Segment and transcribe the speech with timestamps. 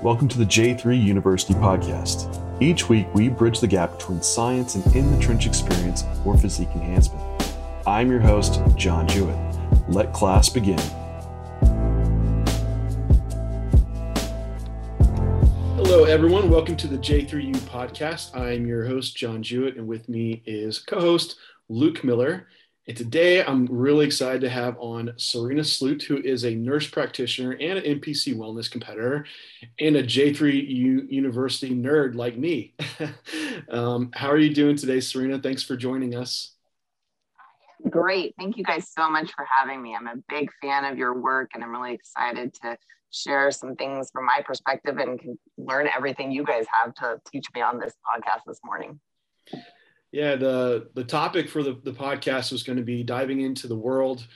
[0.00, 2.32] Welcome to the J3 University podcast.
[2.62, 6.68] Each week, we bridge the gap between science and in the trench experience for physique
[6.76, 7.20] enhancement.
[7.84, 9.36] I'm your host, John Jewett.
[9.88, 10.78] Let class begin.
[15.74, 16.48] Hello, everyone.
[16.48, 18.36] Welcome to the J3U podcast.
[18.36, 21.38] I'm your host, John Jewett, and with me is co host
[21.68, 22.46] Luke Miller.
[22.88, 27.52] And today I'm really excited to have on Serena Sloot, who is a nurse practitioner
[27.52, 29.26] and an NPC wellness competitor
[29.78, 32.74] and a J3U University nerd like me.
[33.70, 35.38] um, how are you doing today, Serena?
[35.38, 36.54] Thanks for joining us.
[37.90, 38.34] Great.
[38.38, 39.94] Thank you guys so much for having me.
[39.94, 42.78] I'm a big fan of your work and I'm really excited to
[43.10, 45.20] share some things from my perspective and
[45.58, 48.98] learn everything you guys have to teach me on this podcast this morning.
[50.10, 53.76] Yeah, the the topic for the, the podcast was going to be diving into the
[53.76, 54.26] world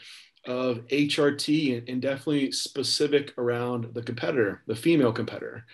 [0.46, 5.64] of HRT and, and, definitely specific around the competitor, the female competitor.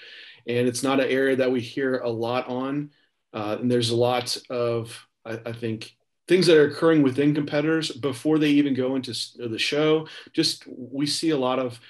[0.47, 2.91] And it's not an area that we hear a lot on.
[3.33, 7.91] Uh, and there's a lot of, I, I, think, things that are occurring within competitors
[7.91, 10.07] before they even go into the show.
[10.35, 11.81] Just we see a lot of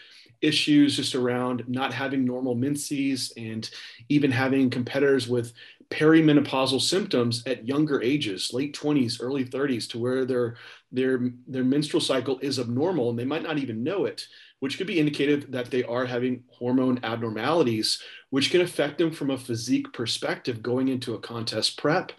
[0.40, 3.68] issues just around not having normal menses and
[4.08, 5.52] even having competitors with
[5.90, 10.56] perimenopausal symptoms at younger ages, late 20s, early 30s, to where their
[10.92, 14.26] their their menstrual cycle is abnormal and they might not even know it,
[14.60, 19.30] which could be indicative that they are having hormone abnormalities, which can affect them from
[19.30, 22.12] a physique perspective going into a contest prep.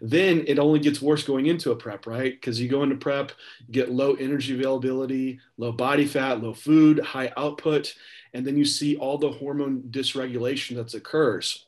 [0.00, 2.32] Then it only gets worse going into a prep, right?
[2.32, 3.32] Because you go into prep,
[3.70, 7.94] get low energy availability, low body fat, low food, high output,
[8.34, 11.66] and then you see all the hormone dysregulation that occurs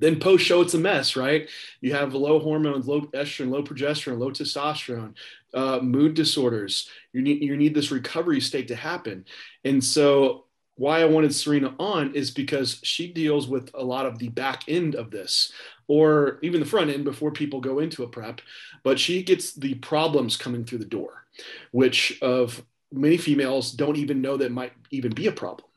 [0.00, 1.48] then post show, it's a mess, right?
[1.80, 5.14] You have low hormones, low estrogen, low progesterone, low testosterone,
[5.54, 6.88] uh, mood disorders.
[7.12, 9.24] You need you need this recovery state to happen,
[9.64, 10.46] and so
[10.80, 14.64] why I wanted Serena on is because she deals with a lot of the back
[14.66, 15.52] end of this,
[15.88, 18.40] or even the front end before people go into a prep.
[18.82, 21.26] But she gets the problems coming through the door,
[21.72, 25.68] which of many females don't even know that might even be a problem.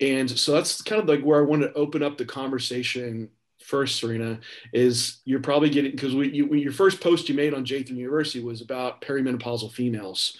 [0.00, 3.30] And so that's kind of like where I want to open up the conversation
[3.68, 4.40] first, Serena,
[4.72, 8.42] is you're probably getting because you, when your first post you made on J3 University
[8.42, 10.38] was about perimenopausal females,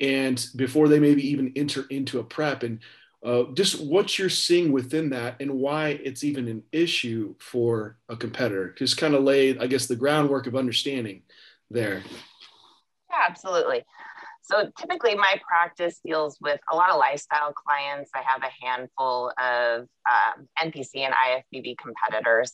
[0.00, 2.80] and before they maybe even enter into a prep, and
[3.24, 8.16] uh, just what you're seeing within that and why it's even an issue for a
[8.16, 8.74] competitor.
[8.76, 11.22] Just kind of lay, I guess, the groundwork of understanding
[11.70, 12.02] there.
[13.10, 13.84] Yeah, absolutely.
[14.42, 18.10] So typically, my practice deals with a lot of lifestyle clients.
[18.14, 22.52] I have a handful of um, NPC and IFBB competitors.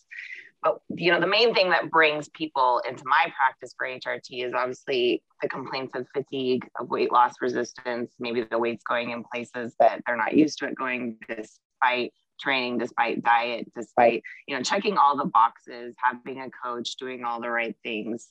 [0.62, 4.52] But you know, the main thing that brings people into my practice for HRT is
[4.54, 9.74] obviously the complaints of fatigue, of weight loss resistance, maybe the weight's going in places
[9.78, 14.98] that they're not used to it going, despite training, despite diet, despite you know checking
[14.98, 18.30] all the boxes, having a coach, doing all the right things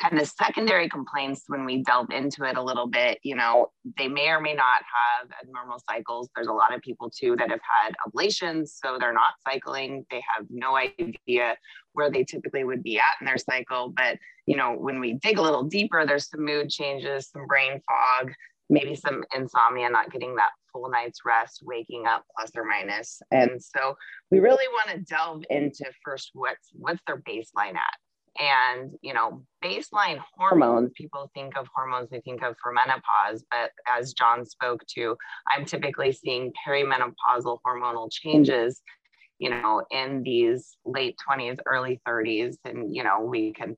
[0.00, 4.08] kind of secondary complaints when we delve into it a little bit you know they
[4.08, 6.28] may or may not have abnormal cycles.
[6.34, 10.04] There's a lot of people too that have had ablations so they're not cycling.
[10.10, 11.56] They have no idea
[11.92, 13.92] where they typically would be at in their cycle.
[13.96, 17.80] But you know when we dig a little deeper there's some mood changes some brain
[17.86, 18.32] fog
[18.70, 23.20] maybe some insomnia not getting that full night's rest waking up plus or minus.
[23.30, 23.96] And so
[24.30, 27.96] we really want to delve into first what's what's their baseline at
[28.38, 33.70] and, you know, baseline hormones, people think of hormones, they think of for menopause, but
[33.88, 35.16] as John spoke to,
[35.50, 38.82] I'm typically seeing perimenopausal hormonal changes,
[39.38, 42.56] you know, in these late 20s, early 30s.
[42.64, 43.76] And, you know, we can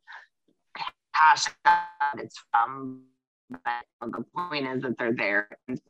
[1.13, 1.89] hash that
[2.19, 3.03] it's from,
[3.51, 5.49] but the point is that they're there.
[5.69, 5.81] And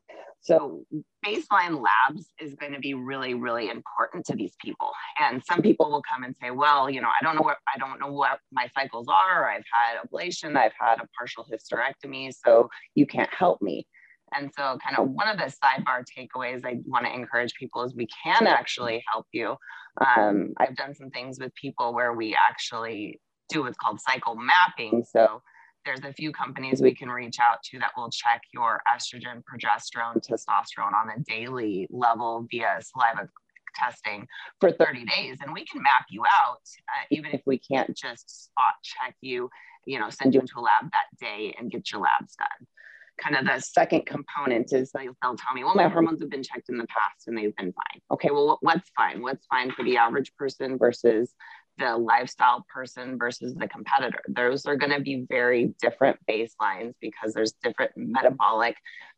[0.42, 0.84] so
[1.24, 4.90] baseline labs is going to be really, really important to these people.
[5.18, 7.78] And some people will come and say, well, you know, I don't know what I
[7.78, 9.50] don't know what my cycles are.
[9.50, 13.86] I've had ablation, I've had a partial hysterectomy, so you can't help me.
[14.32, 17.94] And so, kind of one of the sidebar takeaways I want to encourage people is
[17.94, 19.56] we can actually help you.
[20.00, 25.04] Um, I've done some things with people where we actually do what's called cycle mapping.
[25.10, 25.42] So
[25.84, 30.16] there's a few companies we can reach out to that will check your estrogen, progesterone,
[30.16, 33.28] testosterone on a daily level via saliva
[33.76, 34.26] testing
[34.60, 38.46] for 30 days and we can map you out uh, even if we can't just
[38.46, 39.48] spot check you
[39.86, 42.66] you know send you into a lab that day and get your labs done.
[43.18, 46.42] Kind of the second component is they'll, they'll tell me well my hormones have been
[46.42, 48.00] checked in the past and they've been fine.
[48.10, 49.20] Okay well what's fine?
[49.20, 51.34] What's fine for the average person versus
[51.80, 54.20] the lifestyle person versus the competitor.
[54.28, 58.76] Those are going to be very different baselines because there's different metabolic,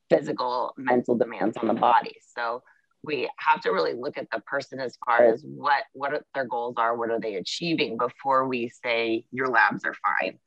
[0.09, 2.15] physical, mental demands on the body.
[2.37, 2.63] So
[3.05, 6.77] we have to really look at the person as far as what what their goals
[6.79, 10.39] are, what are they achieving before we say your labs are fine.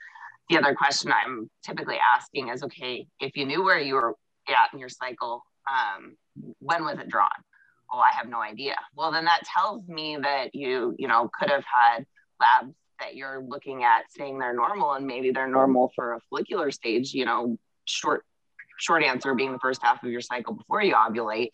[0.50, 4.15] The other question I'm typically asking is, okay, if you knew where you were
[4.47, 6.15] at in your cycle, um,
[6.59, 7.29] when was it drawn?
[7.91, 8.75] Oh, I have no idea.
[8.95, 12.05] Well, then that tells me that you, you know, could have had
[12.39, 16.71] labs that you're looking at saying they're normal and maybe they're normal for a follicular
[16.71, 18.23] stage, you know, short
[18.77, 21.51] short answer being the first half of your cycle before you ovulate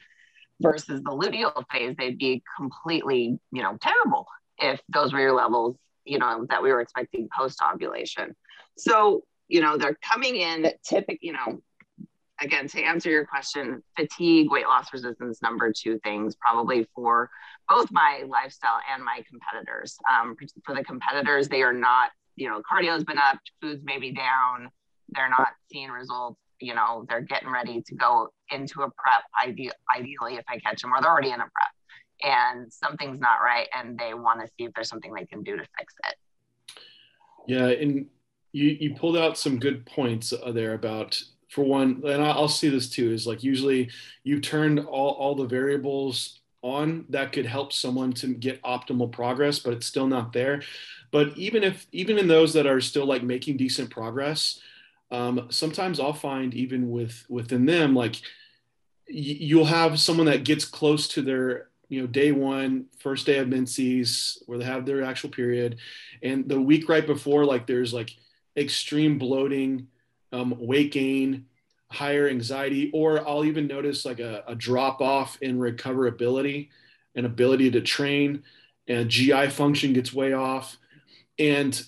[0.61, 5.75] versus the luteal phase, they'd be completely, you know, terrible if those were your levels,
[6.05, 8.35] you know, that we were expecting post ovulation.
[8.77, 11.61] So, you know, they're coming in typically, you know,
[12.41, 17.29] again, to answer your question, fatigue, weight loss resistance, number two things probably for
[17.69, 19.97] both my lifestyle and my competitors.
[20.11, 20.35] Um,
[20.65, 24.69] for the competitors, they are not, you know, cardio's been up, food's maybe down,
[25.09, 26.39] they're not seeing results.
[26.59, 30.83] You know, they're getting ready to go into a prep, ide- ideally, if I catch
[30.83, 31.73] them, or they're already in a prep
[32.23, 35.57] and something's not right and they want to see if there's something they can do
[35.57, 36.15] to fix it.
[37.47, 38.05] Yeah, and
[38.51, 41.21] you you pulled out some good points uh, there about
[41.51, 43.89] for one, and I'll see this too, is like usually
[44.24, 49.59] you turned all, all the variables on that could help someone to get optimal progress,
[49.59, 50.62] but it's still not there.
[51.12, 54.62] But even if, even in those that are still like making decent progress,
[55.12, 58.15] um, sometimes I'll find even with within them, like
[59.09, 63.39] y- you'll have someone that gets close to their you know day one first day
[63.39, 65.75] of menses where they have their actual period
[66.24, 68.15] and the week right before like there's like
[68.56, 69.88] extreme bloating
[70.31, 71.45] um, weight gain,
[71.91, 76.69] higher anxiety, or I'll even notice like a, a drop off in recoverability
[77.15, 78.43] and ability to train,
[78.87, 80.77] and GI function gets way off,
[81.37, 81.81] and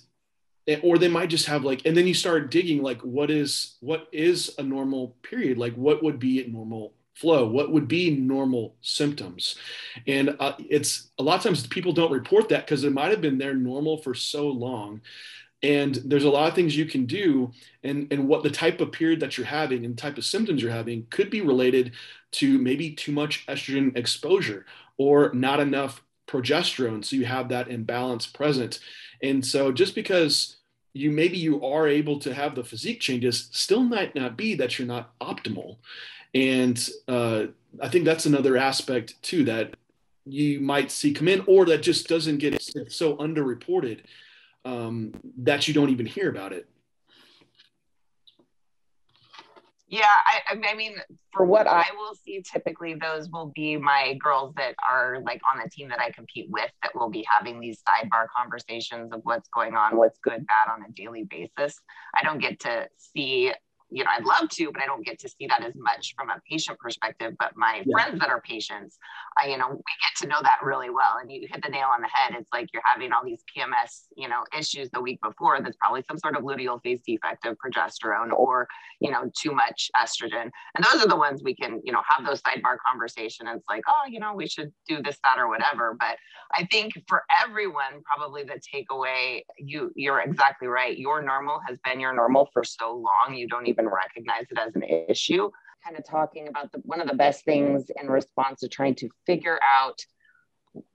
[0.81, 4.07] or they might just have like and then you start digging like what is what
[4.11, 5.57] is a normal period?
[5.57, 7.47] Like what would be a normal flow?
[7.47, 9.55] What would be normal symptoms?
[10.07, 13.21] And uh, it's a lot of times people don't report that because it might have
[13.21, 15.01] been their normal for so long
[15.63, 17.49] and there's a lot of things you can do
[17.83, 20.71] and and what the type of period that you're having and type of symptoms you're
[20.71, 21.93] having could be related
[22.31, 24.65] to maybe too much estrogen exposure
[24.97, 28.79] or not enough progesterone so you have that imbalance present.
[29.21, 30.57] And so just because
[30.93, 34.77] you maybe you are able to have the physique changes still might not be that
[34.77, 35.77] you're not optimal.
[36.35, 36.77] And
[37.07, 37.45] uh,
[37.81, 39.75] i think that's another aspect too that
[40.25, 44.01] you might see come in or that just doesn't get so underreported
[44.65, 46.67] um, that you don't even hear about it.
[49.93, 50.95] Yeah, I, I mean,
[51.31, 55.61] for what I will see, typically those will be my girls that are like on
[55.63, 59.47] the team that I compete with that will be having these sidebar conversations of what's
[59.49, 61.79] going on, what's good, bad on a daily basis.
[62.17, 63.53] I don't get to see
[63.93, 66.29] you know, I'd love to, but I don't get to see that as much from
[66.29, 67.33] a patient perspective.
[67.37, 67.91] But my yeah.
[67.93, 68.97] friends that are patients,
[69.37, 71.17] I, you know, we get to know that really well.
[71.21, 72.35] And you hit the nail on the head.
[72.37, 75.61] It's like you're having all these PMS, you know, issues the week before.
[75.61, 78.67] That's probably some sort of luteal phase defect of progesterone or,
[78.99, 80.49] you know, too much estrogen.
[80.75, 83.47] And those are the ones we can, you know, have those sidebar conversation.
[83.47, 85.95] It's like, oh, you know, we should do this, that, or whatever.
[85.99, 86.17] But
[86.53, 90.97] I think for everyone, probably the takeaway, you you're exactly right.
[90.97, 93.35] Your normal has been your normal for so long.
[93.35, 95.49] You don't even recognize it as an issue.
[95.83, 99.09] Kind of talking about the, one of the best things in response to trying to
[99.25, 99.99] figure out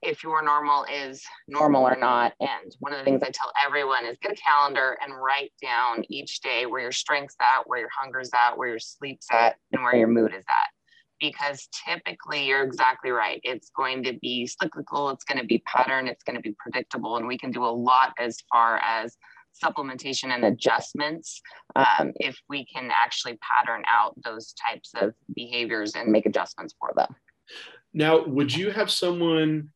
[0.01, 2.33] if your normal is normal or not.
[2.39, 6.03] And one of the things I tell everyone is get a calendar and write down
[6.09, 9.83] each day where your strength's at, where your hunger's at, where your sleep's at, and
[9.83, 10.69] where your mood is at.
[11.19, 13.41] Because typically you're exactly right.
[13.43, 17.17] It's going to be cyclical, it's going to be pattern, it's going to be predictable.
[17.17, 19.17] And we can do a lot as far as
[19.63, 21.41] supplementation and adjustments
[21.75, 26.91] um, if we can actually pattern out those types of behaviors and make adjustments for
[26.95, 27.15] them.
[27.93, 29.69] Now, would you have someone?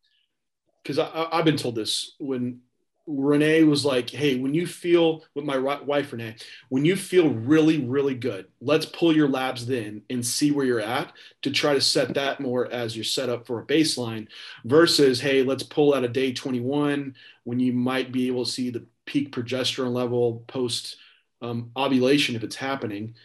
[0.84, 2.60] Because I've been told this when
[3.08, 6.36] Renee was like, "Hey, when you feel with my wife Renee,
[6.70, 10.80] when you feel really, really good, let's pull your labs then and see where you're
[10.80, 11.12] at
[11.42, 14.28] to try to set that more as your setup for a baseline,
[14.66, 18.70] versus hey, let's pull out a day 21 when you might be able to see
[18.70, 20.98] the peak progesterone level post
[21.42, 23.16] um, ovulation if it's happening.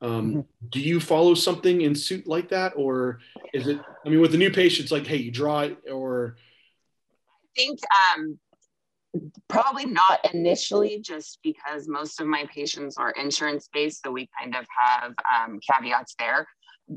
[0.00, 0.40] Um, mm-hmm.
[0.70, 3.20] Do you follow something in suit like that, or
[3.52, 3.78] is it?
[4.04, 6.36] I mean, with the new patients, like, hey, you draw it, or
[7.28, 7.80] I think
[8.14, 8.38] um,
[9.48, 14.56] probably not initially, just because most of my patients are insurance based, so we kind
[14.56, 16.46] of have um, caveats there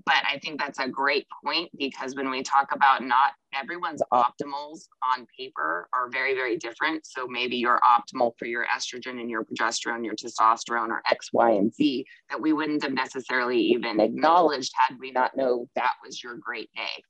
[0.05, 4.87] but I think that's a great point because when we talk about not everyone's optimals
[5.03, 7.05] on paper are very, very different.
[7.05, 11.51] So maybe you're optimal for your estrogen and your progesterone, your testosterone, or X, Y,
[11.51, 16.23] and Z that we wouldn't have necessarily even acknowledged had we not know that was
[16.23, 17.03] your great day.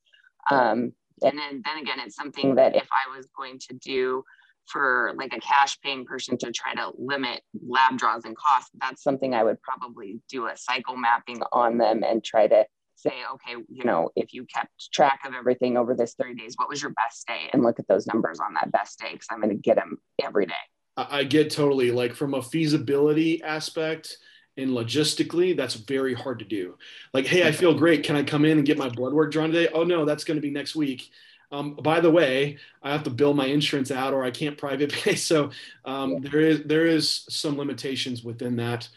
[0.51, 4.25] Um, and then, then again, it's something that if I was going to do
[4.67, 9.03] for like a cash paying person to try to limit lab draws and costs, that's
[9.03, 12.65] something I would probably do a cycle mapping on them and try to
[12.96, 16.70] say, okay, you know, if you kept track of everything over this 30 days, what
[16.70, 17.50] was your best day?
[17.51, 19.98] And look at those numbers on that best day because I'm going to get them
[20.24, 20.53] every day.
[20.96, 24.17] I get totally like from a feasibility aspect
[24.58, 26.77] and logistically, that's very hard to do.
[27.13, 28.03] Like, hey, I feel great.
[28.03, 29.72] Can I come in and get my blood work drawn today?
[29.74, 31.10] Oh, no, that's going to be next week.
[31.53, 34.91] Um, by the way, I have to bill my insurance out, or I can't private
[35.03, 35.13] pay.
[35.15, 35.51] So
[35.86, 36.29] um, yeah.
[36.31, 38.89] there is there is some limitations within that.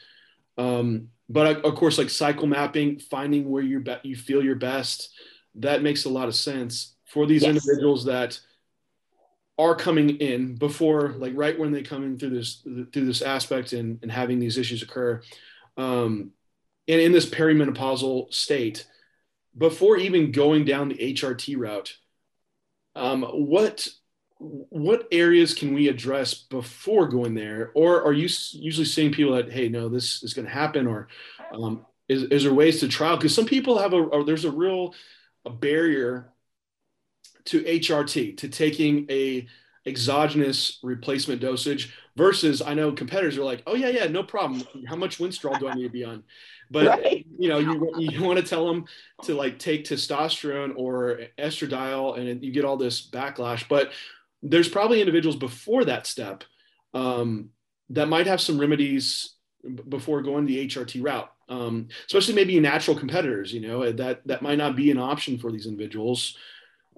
[0.56, 5.10] Um, but of course, like cycle mapping, finding where you be- you feel your best,
[5.56, 7.50] that makes a lot of sense for these yes.
[7.50, 8.40] individuals that
[9.58, 13.74] are coming in before, like right when they come in through this through this aspect
[13.74, 15.20] and, and having these issues occur,
[15.76, 16.30] um,
[16.88, 18.86] and in this perimenopausal state,
[19.58, 21.96] before even going down the HRT route,
[22.96, 23.88] um, what
[24.38, 27.70] what areas can we address before going there?
[27.74, 30.86] Or are you usually seeing people that hey no this is going to happen?
[30.86, 31.08] Or
[31.52, 33.16] um, is, is there ways to trial?
[33.16, 34.94] Because some people have a, a, there's a real
[35.44, 36.32] a barrier
[37.44, 39.46] to hrt to taking a
[39.86, 44.96] exogenous replacement dosage versus i know competitors are like oh yeah yeah no problem how
[44.96, 46.24] much winstrol do i need to be on
[46.70, 47.26] but right.
[47.38, 48.84] you know you, you want to tell them
[49.22, 53.92] to like take testosterone or estradiol and you get all this backlash but
[54.42, 56.44] there's probably individuals before that step
[56.94, 57.50] um,
[57.90, 59.34] that might have some remedies
[59.88, 63.52] before going the HRT route, um, especially maybe natural competitors.
[63.52, 66.36] You know that that might not be an option for these individuals.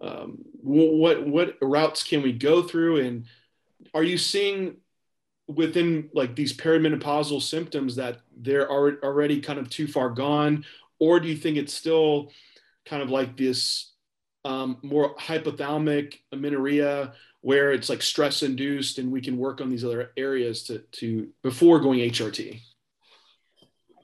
[0.00, 3.25] Um, what what routes can we go through, and
[3.95, 4.76] are you seeing
[5.49, 10.64] within like these perimenopausal symptoms that they're already kind of too far gone,
[10.99, 12.31] or do you think it's still
[12.85, 13.93] kind of like this
[14.45, 19.85] um, more hypothalamic amenorrhea where it's like stress induced and we can work on these
[19.85, 22.61] other areas to, to before going HRT?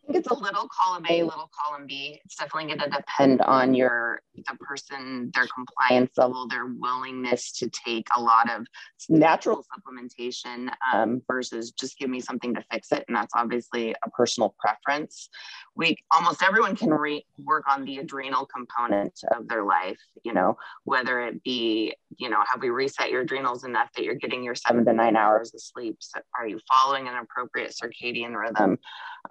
[0.06, 2.20] Think it's a little column A, little column B.
[2.24, 7.70] It's definitely going to depend on your the person, their compliance level, their willingness to
[7.70, 8.66] take a lot of
[9.08, 13.04] natural supplementation um, versus just give me something to fix it.
[13.08, 15.30] And that's obviously a personal preference.
[15.76, 19.98] We almost everyone can re- work on the adrenal component of their life.
[20.22, 24.14] You know, whether it be you know have we reset your adrenals enough that you're
[24.14, 25.96] getting your seven to nine hours of sleep?
[26.00, 28.78] So are you following an appropriate circadian rhythm?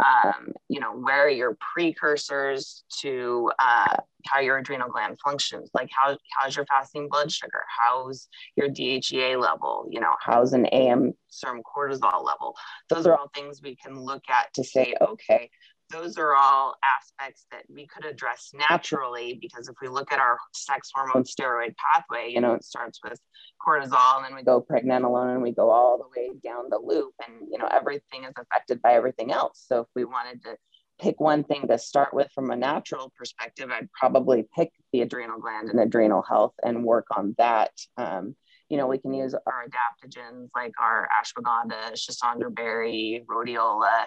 [0.03, 3.95] Um, you know, where are your precursors to uh,
[4.25, 5.69] how your adrenal gland functions?
[5.73, 7.61] Like how how's your fasting blood sugar?
[7.67, 9.87] How's your DHEA level?
[9.89, 12.55] You know, how's an AM serum cortisol level?
[12.89, 15.49] Those are all things we can look at to say, okay,
[15.93, 20.37] those are all aspects that we could address naturally because if we look at our
[20.53, 23.19] sex hormone steroid pathway, you know, it starts with
[23.65, 27.13] cortisol and then we go pregnenolone and we go all the way down the loop
[27.25, 29.63] and, you know, everything is affected by everything else.
[29.67, 30.57] So if we wanted to
[30.99, 35.39] pick one thing to start with from a natural perspective, I'd probably pick the adrenal
[35.39, 37.71] gland and adrenal health and work on that.
[37.97, 38.35] Um,
[38.69, 44.05] you know, we can use our adaptogens like our ashwagandha, schisandra berry, rhodiola,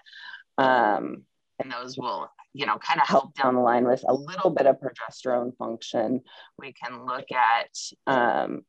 [0.59, 1.25] um,
[1.59, 4.67] and those will you know kind of help down the line with a little bit
[4.67, 6.23] of progesterone function.
[6.59, 7.71] We can look at
[8.07, 8.65] um,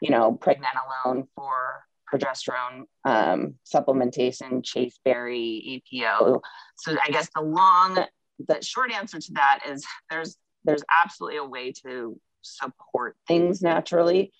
[0.00, 6.40] you know pregnenolone for progesterone um, supplementation chasteberry epo
[6.76, 8.04] so i guess the long
[8.48, 14.32] the short answer to that is there's there's absolutely a way to support things naturally.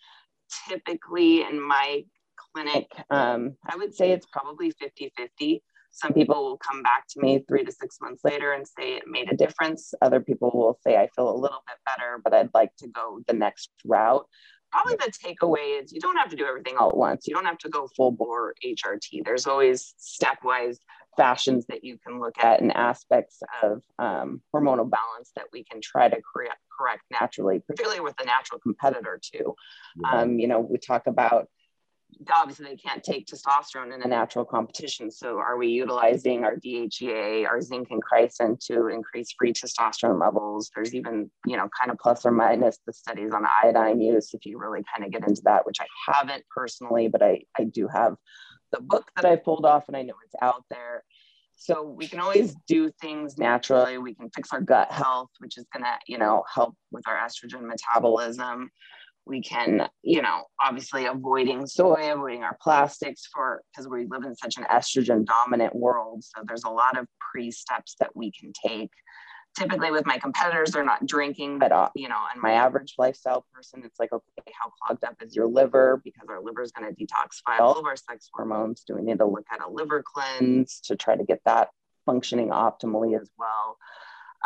[0.69, 2.05] Typically in my
[2.37, 7.21] clinic um, i would say it's probably 50 50 some people will come back to
[7.21, 9.93] me three to six months later and say it made a difference.
[10.01, 13.21] Other people will say, I feel a little bit better, but I'd like to go
[13.27, 14.27] the next route.
[14.73, 17.29] Probably the takeaway is you don't have to do everything all at once.
[17.29, 19.23] You don't have to go full bore HRT.
[19.23, 20.79] There's always stepwise
[21.15, 25.83] fashions that you can look at and aspects of um, hormonal balance that we can
[25.83, 29.55] try to correct, correct naturally, particularly with a natural competitor too.
[30.11, 31.49] Um, you know, we talk about
[32.35, 35.11] obviously they can't take testosterone in a natural competition.
[35.11, 40.71] So are we utilizing our DHEA, our zinc and chrysin to increase free testosterone levels?
[40.75, 44.45] There's even, you know, kind of plus or minus the studies on iodine use if
[44.47, 47.89] you really kind of get into that, which I haven't personally, but I, I do
[47.89, 48.17] have
[48.73, 51.05] the book that I pulled off and I know it's out there.
[51.57, 53.99] So we can always do things naturally.
[53.99, 57.63] We can fix our gut health, which is to, you know, help with our estrogen
[57.63, 58.71] metabolism
[59.27, 64.35] we can you know obviously avoiding soy avoiding our plastics for because we live in
[64.35, 68.53] such an estrogen dominant world so there's a lot of pre steps that we can
[68.67, 68.91] take
[69.57, 73.45] typically with my competitors, they're not drinking, but uh, you know, and my average lifestyle
[73.53, 76.01] person, it's like, okay, how clogged up is your liver?
[76.05, 78.85] Because our liver is going to detoxify all of our sex hormones.
[78.87, 81.69] Do we need to look at a liver cleanse to try to get that
[82.07, 83.77] functioning optimally as well?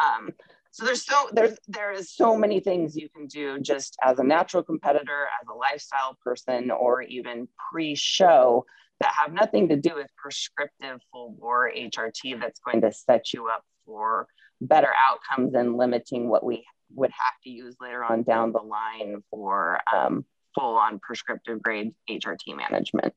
[0.03, 0.31] Um,
[0.77, 4.23] so there's so there's there is so many things you can do just as a
[4.23, 8.67] natural competitor, as a lifestyle person, or even pre-show
[9.01, 13.49] that have nothing to do with prescriptive full bore HRT that's going to set you
[13.49, 14.27] up for
[14.61, 16.63] better outcomes and limiting what we
[16.95, 21.95] would have to use later on down the line for um, full on prescriptive grade
[22.11, 23.15] HRT management.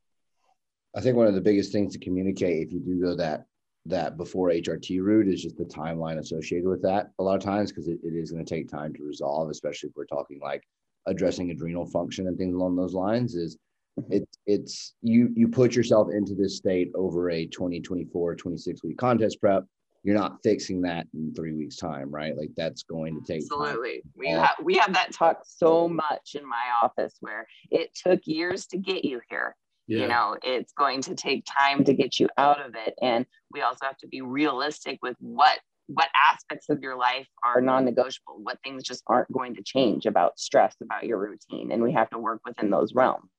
[0.96, 3.48] I think one of the biggest things to communicate if you do go that
[3.90, 7.72] that before HRT route is just the timeline associated with that a lot of times
[7.72, 10.64] because it, it is going to take time to resolve, especially if we're talking like
[11.06, 13.58] addressing adrenal function and things along those lines is
[14.00, 14.14] mm-hmm.
[14.14, 18.98] it, it's you you put yourself into this state over a 20 24 26 week
[18.98, 19.64] contest prep.
[20.04, 22.38] You're not fixing that in three weeks time right?
[22.38, 23.96] Like that's going to take absolutely.
[23.96, 24.12] Time.
[24.16, 28.66] we, have, we have that talk so much in my office where it took years
[28.68, 29.56] to get you here
[29.90, 30.02] yeah.
[30.02, 32.94] you know it's going to take time to get you out of it.
[33.02, 37.62] And we also have to be realistic with what what aspects of your life are
[37.62, 41.72] non-negotiable what things just aren't going to change about stress about your routine.
[41.72, 43.32] And we have to work within those realms.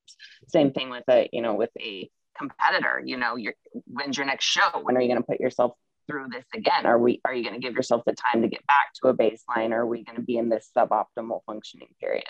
[0.48, 3.54] Same thing with a you know with a competitor you know your
[3.86, 4.80] when's your next show?
[4.82, 5.72] When are you going to put yourself
[6.08, 6.86] through this again?
[6.86, 9.14] Are we are you going to give yourself the time to get back to a
[9.14, 9.70] baseline?
[9.70, 12.24] Or are we going to be in this suboptimal functioning period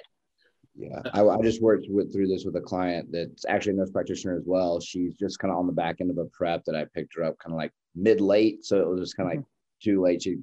[0.77, 3.91] yeah, I, I, just worked with through this with a client that's actually a nurse
[3.91, 4.81] practitioner as well.
[4.81, 7.25] She's just kind of on the back end of a prep that I picked her
[7.25, 9.91] up kind of like mid late, so it was just kind of like mm-hmm.
[9.91, 10.23] too late.
[10.23, 10.43] She'd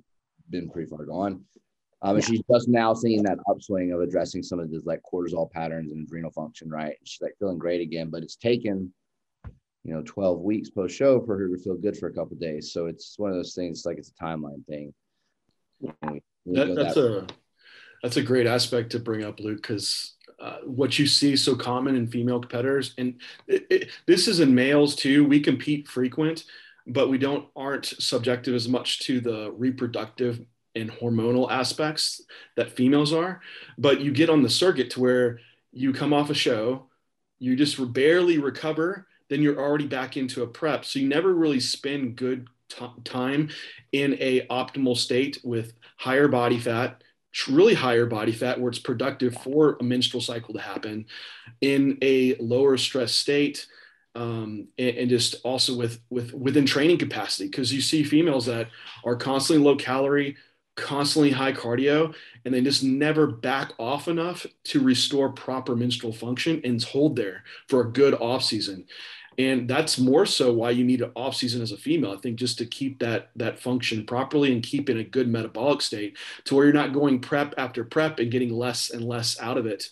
[0.49, 1.43] been pretty far gone,
[2.01, 5.49] um, and she's just now seeing that upswing of addressing some of these like cortisol
[5.49, 6.69] patterns and adrenal function.
[6.69, 8.93] Right, And she's like feeling great again, but it's taken
[9.83, 12.73] you know 12 weeks post show for her to feel good for a couple days.
[12.73, 14.93] So it's one of those things like it's a timeline thing.
[15.81, 17.27] that, that's that a
[18.03, 21.95] that's a great aspect to bring up, Luke, because uh, what you see so common
[21.95, 25.25] in female competitors, and it, it, this is in males too.
[25.25, 26.45] We compete frequent,
[26.85, 30.41] but we don't aren't subjective as much to the reproductive
[30.75, 32.21] and hormonal aspects
[32.55, 33.41] that females are.
[33.77, 35.39] But you get on the circuit to where
[35.71, 36.87] you come off a show,
[37.39, 40.85] you just barely recover, then you're already back into a prep.
[40.85, 43.49] So you never really spend good t- time
[43.91, 47.03] in a optimal state with higher body fat
[47.47, 51.05] really higher body fat where it's productive for a menstrual cycle to happen
[51.61, 53.67] in a lower stress state
[54.15, 57.47] um, and, and, just also with with within training capacity.
[57.49, 58.69] Because you see females that
[59.03, 60.35] are constantly low calorie
[60.77, 62.13] constantly high cardio
[62.45, 67.43] and they just never back off enough to restore proper menstrual function and hold there
[67.67, 68.85] for a good off season
[69.37, 72.37] and that's more so why you need an off season as a female i think
[72.37, 76.55] just to keep that that function properly and keep in a good metabolic state to
[76.55, 79.89] where you're not going prep after prep and getting less and less out of it.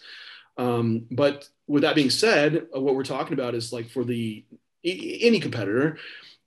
[0.57, 4.45] Um, but with that being said uh, what we're talking about is like for the
[4.83, 5.97] any competitor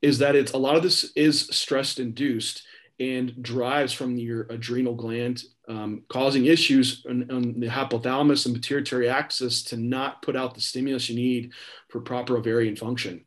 [0.01, 2.63] is that it's a lot of this is stress induced
[3.01, 9.09] and drives from your adrenal gland, um, causing issues on, on, the hypothalamus and pituitary
[9.09, 11.53] axis to not put out the stimulus you need
[11.89, 13.25] for proper ovarian function.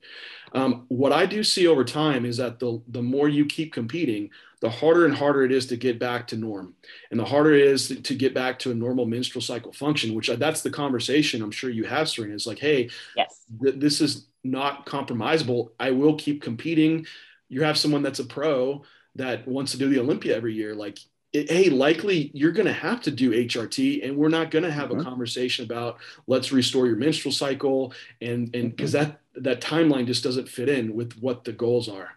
[0.54, 4.32] Um, what I do see over time is that the, the more you keep competing,
[4.60, 6.74] the harder and harder it is to get back to norm.
[7.10, 10.28] And the harder it is to get back to a normal menstrual cycle function, which
[10.28, 12.34] that's the conversation I'm sure you have, Serena.
[12.34, 13.46] It's like, hey, yes.
[13.62, 15.70] Th- this is not compromisable.
[15.80, 17.06] I will keep competing.
[17.50, 18.84] You have someone that's a pro
[19.16, 21.00] that wants to do the Olympia every year, like,
[21.34, 24.72] it, hey, likely you're going to have to do HRT, and we're not going to
[24.72, 25.00] have mm-hmm.
[25.00, 29.12] a conversation about let's restore your menstrual cycle, and and because mm-hmm.
[29.34, 32.10] that that timeline just doesn't fit in with what the goals are.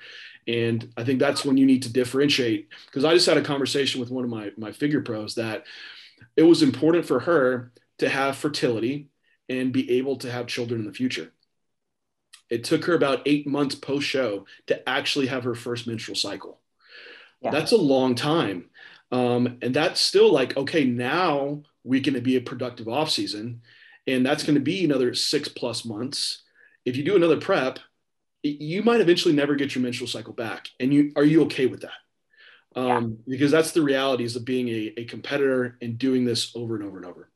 [0.46, 2.68] And I think that's when you need to differentiate.
[2.86, 5.64] Because I just had a conversation with one of my my figure pros that
[6.36, 9.08] it was important for her to have fertility
[9.48, 11.32] and be able to have children in the future.
[12.50, 16.60] It took her about eight months post show to actually have her first menstrual cycle.
[17.40, 17.50] Yeah.
[17.50, 18.70] That's a long time.
[19.12, 23.62] Um, and that's still like, okay, now we can be a productive off season.
[24.06, 26.42] And that's going to be another six plus months.
[26.84, 27.78] If you do another prep,
[28.42, 30.68] you might eventually never get your menstrual cycle back.
[30.78, 31.92] And you are you okay with that?
[32.76, 33.32] Um, yeah.
[33.32, 36.98] Because that's the realities of being a, a competitor and doing this over and over
[36.98, 37.30] and over.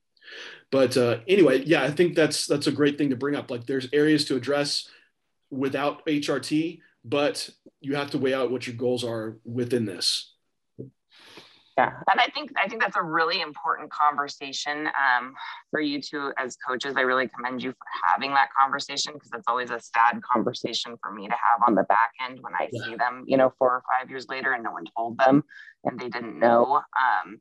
[0.71, 3.51] But uh, anyway, yeah, I think that's that's a great thing to bring up.
[3.51, 4.89] Like there's areas to address
[5.51, 7.49] without HRT, but
[7.81, 10.35] you have to weigh out what your goals are within this.
[11.79, 15.33] Yeah, and I think I think that's a really important conversation um,
[15.71, 16.95] for you two as coaches.
[16.97, 21.13] I really commend you for having that conversation because it's always a sad conversation for
[21.13, 22.85] me to have on the back end when I yeah.
[22.85, 25.45] see them, you know, four or five years later and no one told them
[25.85, 26.83] and they didn't know.
[27.01, 27.41] Um,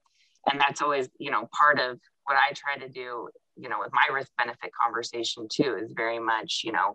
[0.52, 3.92] and that's always, you know, part of what I try to do, you know, with
[3.92, 6.94] my risk benefit conversation too, is very much, you know,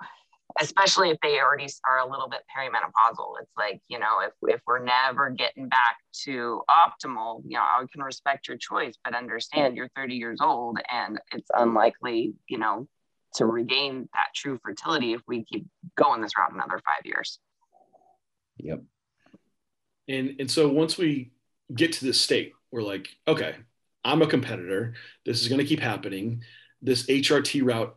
[0.61, 3.35] especially if they already are a little bit perimenopausal.
[3.41, 7.85] It's like, you know, if, if we're never getting back to optimal, you know, I
[7.93, 12.87] can respect your choice, but understand you're 30 years old and it's unlikely, you know,
[13.35, 17.39] to regain that true fertility if we keep going this route another five years.
[18.59, 18.83] Yep.
[20.09, 21.33] And and so once we
[21.75, 23.55] get to this state, we're like, okay,
[24.05, 24.95] I'm a competitor.
[25.25, 26.43] This is going to keep happening.
[26.81, 27.97] This HRT route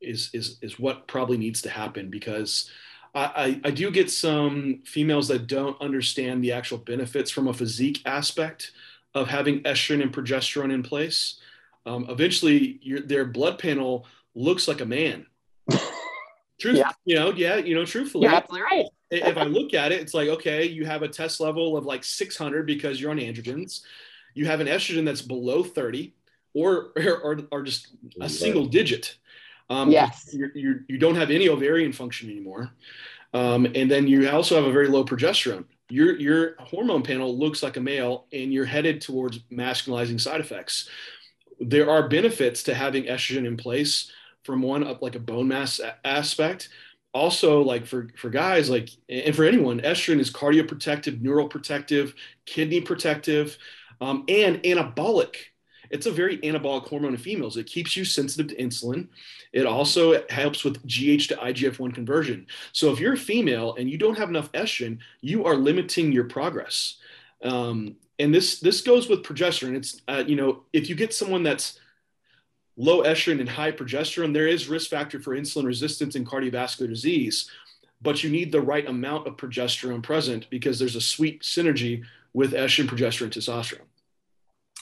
[0.00, 2.70] is is is what probably needs to happen because
[3.14, 8.02] I, I, do get some females that don't understand the actual benefits from a physique
[8.06, 8.70] aspect
[9.14, 11.40] of having estrogen and progesterone in place.
[11.86, 15.26] Um, eventually, your, their blood panel looks like a man.
[16.60, 16.92] Truth, yeah.
[17.04, 18.86] you know, yeah, you know, truthfully, absolutely right.
[19.10, 22.04] if I look at it, it's like okay, you have a test level of like
[22.04, 23.80] 600 because you're on androgens.
[24.34, 26.14] You have an estrogen that's below 30,
[26.52, 27.88] or or, or just
[28.20, 29.16] a single digit.
[29.70, 30.28] Um, yes.
[30.32, 32.72] You're, you're, you do not have any ovarian function anymore.
[33.32, 35.64] Um, and then you also have a very low progesterone.
[35.88, 40.88] Your, your hormone panel looks like a male and you're headed towards masculinizing side effects.
[41.60, 44.10] There are benefits to having estrogen in place
[44.44, 46.68] from one up like a bone mass aspect.
[47.12, 52.14] Also, like for, for guys, like, and for anyone, estrogen is cardioprotective, neural protective,
[52.46, 53.58] kidney protective,
[54.00, 55.34] um, and anabolic
[55.90, 57.56] it's a very anabolic hormone in females.
[57.56, 59.08] It keeps you sensitive to insulin.
[59.52, 62.46] It also helps with GH to IGF 1 conversion.
[62.72, 66.24] So if you're a female and you don't have enough estrogen, you are limiting your
[66.24, 66.96] progress.
[67.42, 69.76] Um, and this this goes with progesterone.
[69.76, 71.80] It's uh, you know if you get someone that's
[72.76, 77.50] low estrogen and high progesterone, there is risk factor for insulin resistance and cardiovascular disease.
[78.02, 82.52] But you need the right amount of progesterone present because there's a sweet synergy with
[82.52, 83.84] estrogen, progesterone, testosterone.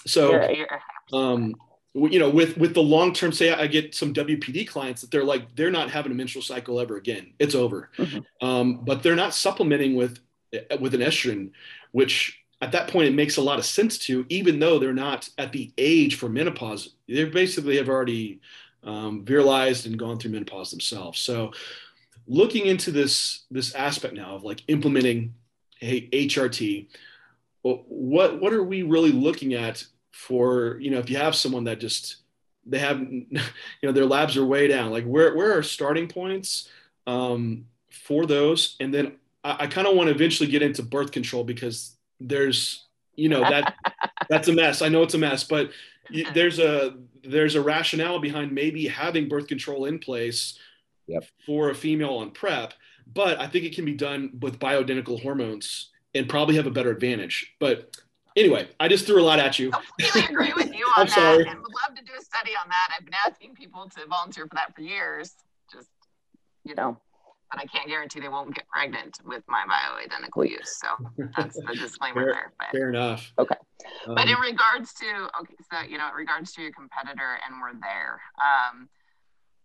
[0.07, 0.68] So, you're, you're
[1.12, 1.55] um,
[1.94, 5.25] you know, with with the long term, say I get some WPD clients that they're
[5.25, 7.33] like they're not having a menstrual cycle ever again.
[7.38, 8.47] It's over, mm-hmm.
[8.47, 10.21] um, but they're not supplementing with
[10.81, 11.51] with an estrogen,
[11.92, 15.29] which at that point it makes a lot of sense to, even though they're not
[15.38, 16.94] at the age for menopause.
[17.07, 18.40] They basically have already
[18.83, 21.21] um, virilized and gone through menopause themselves.
[21.21, 21.53] So,
[22.27, 25.35] looking into this this aspect now of like implementing
[25.79, 26.88] hey, HRT,
[27.62, 29.85] what what are we really looking at
[30.18, 32.16] for you know if you have someone that just
[32.66, 33.40] they have you
[33.85, 36.68] know their labs are way down like where where are starting points
[37.07, 38.76] um, for those?
[38.81, 39.12] And then
[39.44, 43.40] i, I kind of want to eventually get into birth control because there's you know
[43.40, 43.74] that
[44.28, 44.83] that's a mess.
[44.83, 45.70] I know it's a mess but
[46.35, 50.59] there's a there's a rationale behind maybe having birth control in place
[51.07, 51.24] yep.
[51.46, 52.72] for a female on prep
[53.12, 56.90] but i think it can be done with bioidentical hormones and probably have a better
[56.90, 57.54] advantage.
[57.59, 57.96] But
[58.38, 59.70] anyway, I just threw a lot at you.
[59.72, 61.46] I completely agree with you on that, sorry.
[61.46, 62.94] and would love to do a study on that.
[62.96, 65.35] I've been asking people to volunteer for that for years.
[65.72, 65.88] Just
[66.64, 66.96] you know,
[67.51, 70.81] but I can't guarantee they won't get pregnant with my bioidentical use.
[70.81, 70.88] So
[71.37, 72.53] that's the disclaimer fair, there.
[72.59, 73.33] But, fair enough.
[73.38, 73.57] Okay.
[74.07, 75.07] Um, but in regards to
[75.40, 78.20] okay, so you know, in regards to your competitor, and we're there.
[78.40, 78.88] Um,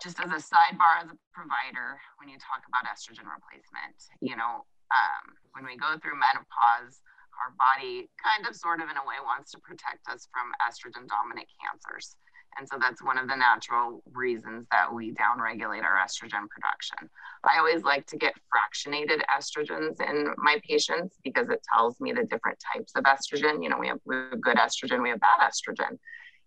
[0.02, 4.68] just as a sidebar, as a provider, when you talk about estrogen replacement, you know,
[4.92, 5.24] um,
[5.56, 7.00] when we go through menopause
[7.42, 11.08] our body kind of sort of in a way wants to protect us from estrogen
[11.08, 12.16] dominant cancers.
[12.58, 17.10] And so that's one of the natural reasons that we downregulate our estrogen production.
[17.44, 22.24] I always like to get fractionated estrogens in my patients because it tells me the
[22.24, 23.64] different types of estrogen.
[23.64, 25.98] You know, we have, we have good estrogen, we have bad estrogen.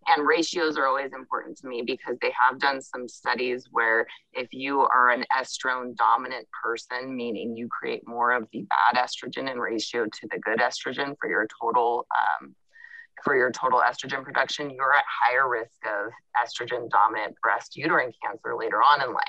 [0.09, 4.49] And ratios are always important to me because they have done some studies where if
[4.53, 9.59] you are an estrone dominant person, meaning you create more of the bad estrogen in
[9.59, 12.07] ratio to the good estrogen for your total
[12.40, 12.55] um,
[13.25, 18.55] for your total estrogen production, you're at higher risk of estrogen dominant breast uterine cancer
[18.57, 19.23] later on in life.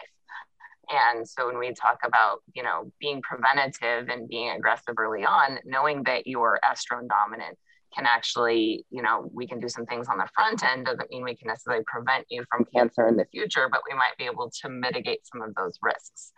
[0.89, 5.59] And so when we talk about, you know, being preventative and being aggressive early on,
[5.65, 7.57] knowing that you're estrone dominant
[7.95, 10.85] can actually, you know, we can do some things on the front end.
[10.85, 14.17] Doesn't mean we can necessarily prevent you from cancer in the future, but we might
[14.17, 16.31] be able to mitigate some of those risks.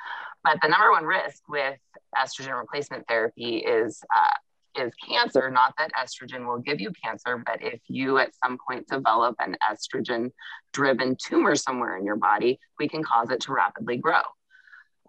[0.43, 1.77] But the number one risk with
[2.17, 5.49] estrogen replacement therapy is uh, is cancer.
[5.49, 9.57] Not that estrogen will give you cancer, but if you at some point develop an
[9.69, 10.31] estrogen
[10.73, 14.21] driven tumor somewhere in your body, we can cause it to rapidly grow.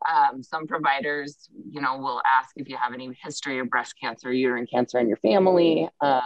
[0.08, 4.32] Um, some providers, you know, will ask if you have any history of breast cancer,
[4.32, 5.88] uterine cancer in your family.
[6.00, 6.22] Um,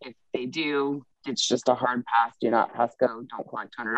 [0.00, 2.34] if they do, it's just a hard pass.
[2.40, 3.24] Do not pass go.
[3.28, 3.96] Don't collect $200.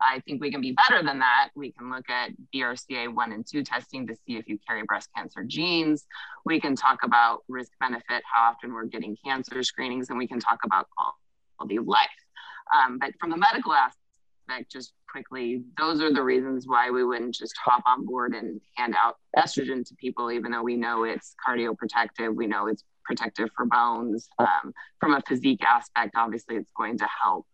[0.00, 1.50] I think we can be better than that.
[1.54, 5.10] We can look at BRCA 1 and 2 testing to see if you carry breast
[5.16, 6.06] cancer genes.
[6.44, 10.40] We can talk about risk benefit, how often we're getting cancer screenings, and we can
[10.40, 10.88] talk about
[11.58, 12.08] quality of life.
[12.74, 17.36] Um, but from the medical aspect, just quickly, those are the reasons why we wouldn't
[17.36, 21.36] just hop on board and hand out estrogen to people, even though we know it's
[21.46, 24.28] cardioprotective, we know it's protective for bones.
[24.40, 27.46] Um, from a physique aspect, obviously, it's going to help.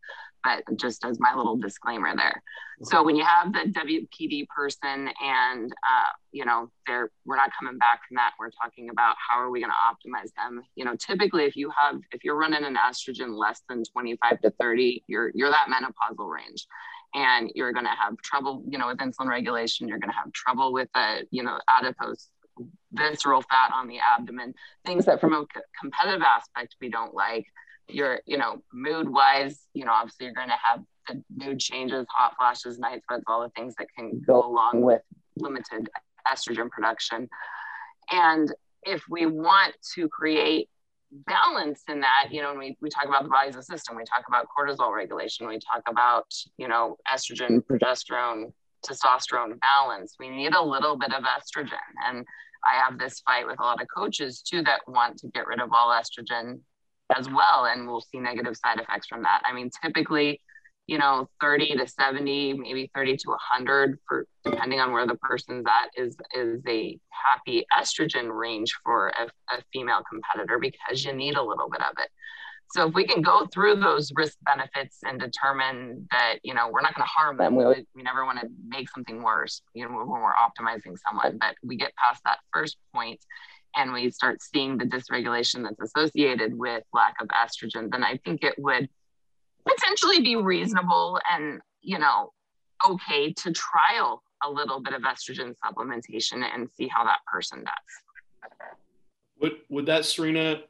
[0.42, 2.42] But just as my little disclaimer there.
[2.84, 7.76] So when you have the WPD person and uh, you know they're we're not coming
[7.76, 8.30] back from that.
[8.38, 10.62] We're talking about how are we going to optimize them.
[10.76, 14.50] You know, typically if you have if you're running an estrogen less than 25 to
[14.58, 16.66] 30, you're you're that menopausal range
[17.14, 20.32] and you're going to have trouble you know with insulin regulation you're going to have
[20.32, 22.28] trouble with the you know adipose
[22.92, 25.44] visceral fat on the abdomen things that from a
[25.80, 27.46] competitive aspect we don't like.
[27.88, 32.06] You're you know mood wise you know obviously you're going to have the mood changes
[32.10, 35.02] hot flashes night sweats all the things that can go along with
[35.36, 35.88] limited
[36.30, 37.28] estrogen production.
[38.12, 40.68] And if we want to create
[41.12, 43.96] balance in that, you know, when we, we talk about the body as a system,
[43.96, 48.52] we talk about cortisol regulation, we talk about, you know, estrogen, progesterone,
[48.88, 50.16] testosterone balance.
[50.18, 51.78] We need a little bit of estrogen.
[52.06, 52.24] And
[52.64, 55.60] I have this fight with a lot of coaches too that want to get rid
[55.60, 56.60] of all estrogen
[57.16, 57.66] as well.
[57.66, 59.42] And we'll see negative side effects from that.
[59.44, 60.40] I mean, typically,
[60.86, 65.64] you know 30 to 70 maybe 30 to 100 for depending on where the person's
[65.66, 71.36] at is is a happy estrogen range for a, a female competitor because you need
[71.36, 72.08] a little bit of it.
[72.72, 76.82] So if we can go through those risk benefits and determine that you know we're
[76.82, 77.64] not going to harm them we,
[77.94, 81.76] we never want to make something worse you know when we're optimizing someone but we
[81.76, 83.20] get past that first point
[83.76, 88.44] and we start seeing the dysregulation that's associated with lack of estrogen then i think
[88.44, 88.88] it would
[89.66, 92.32] potentially be reasonable and you know
[92.88, 98.50] okay to trial a little bit of estrogen supplementation and see how that person does
[99.40, 100.60] would would that serena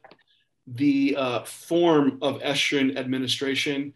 [0.67, 3.93] the uh, form of estrogen administration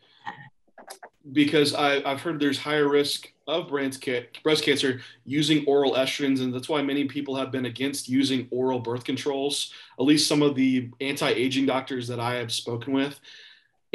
[1.31, 6.69] because I, have heard there's higher risk of breast cancer using oral estrogens, and that's
[6.69, 9.73] why many people have been against using oral birth controls.
[9.99, 13.19] At least some of the anti-aging doctors that I have spoken with,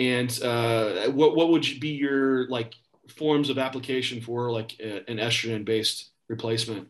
[0.00, 2.74] and uh, what what would be your like
[3.08, 6.88] forms of application for like a, an estrogen based replacement?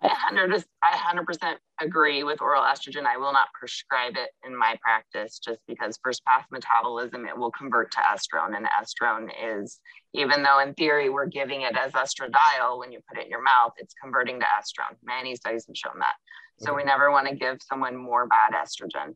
[0.00, 3.06] I 100 I 100% agree with oral estrogen.
[3.06, 7.52] I will not prescribe it in my practice just because first pass metabolism it will
[7.52, 9.78] convert to estrone and estrone is
[10.12, 13.44] even though in theory we're giving it as estradiol when you put it in your
[13.44, 14.96] mouth it's converting to estrone.
[15.04, 16.14] Many studies have shown that.
[16.58, 19.14] So we never want to give someone more bad estrogen.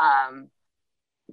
[0.00, 0.48] Um,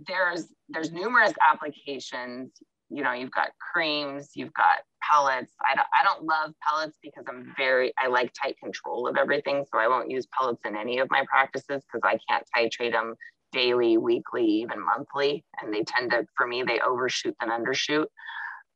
[0.07, 2.51] there's there's numerous applications.
[2.89, 4.79] You know you've got creams you've got
[5.10, 5.53] pellets.
[5.69, 9.63] I don't, I don't love pellets because i'm very i like tight control of everything
[9.71, 13.15] so i won't use pellets in any of my practices because i can't titrate them
[13.51, 18.05] daily weekly even monthly and they tend to for me they overshoot and undershoot.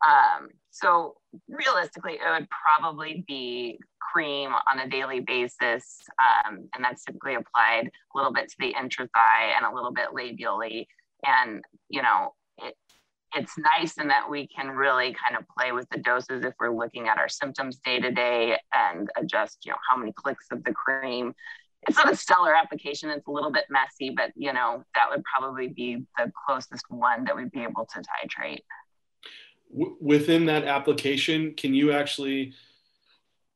[0.06, 1.16] Um, so
[1.48, 3.80] realistically it would probably be
[4.12, 8.74] cream on a daily basis um, and that's typically applied a little bit to the
[8.80, 10.88] intra-thigh and a little bit labially
[11.26, 12.76] and you know it,
[13.36, 16.76] it's nice in that we can really kind of play with the doses if we're
[16.76, 20.64] looking at our symptoms day to day and adjust you know how many clicks of
[20.64, 21.34] the cream.
[21.88, 23.10] It's not a stellar application.
[23.10, 27.24] It's a little bit messy but you know that would probably be the closest one
[27.26, 28.64] that we'd be able to titrate.
[29.70, 32.54] Within that application can you actually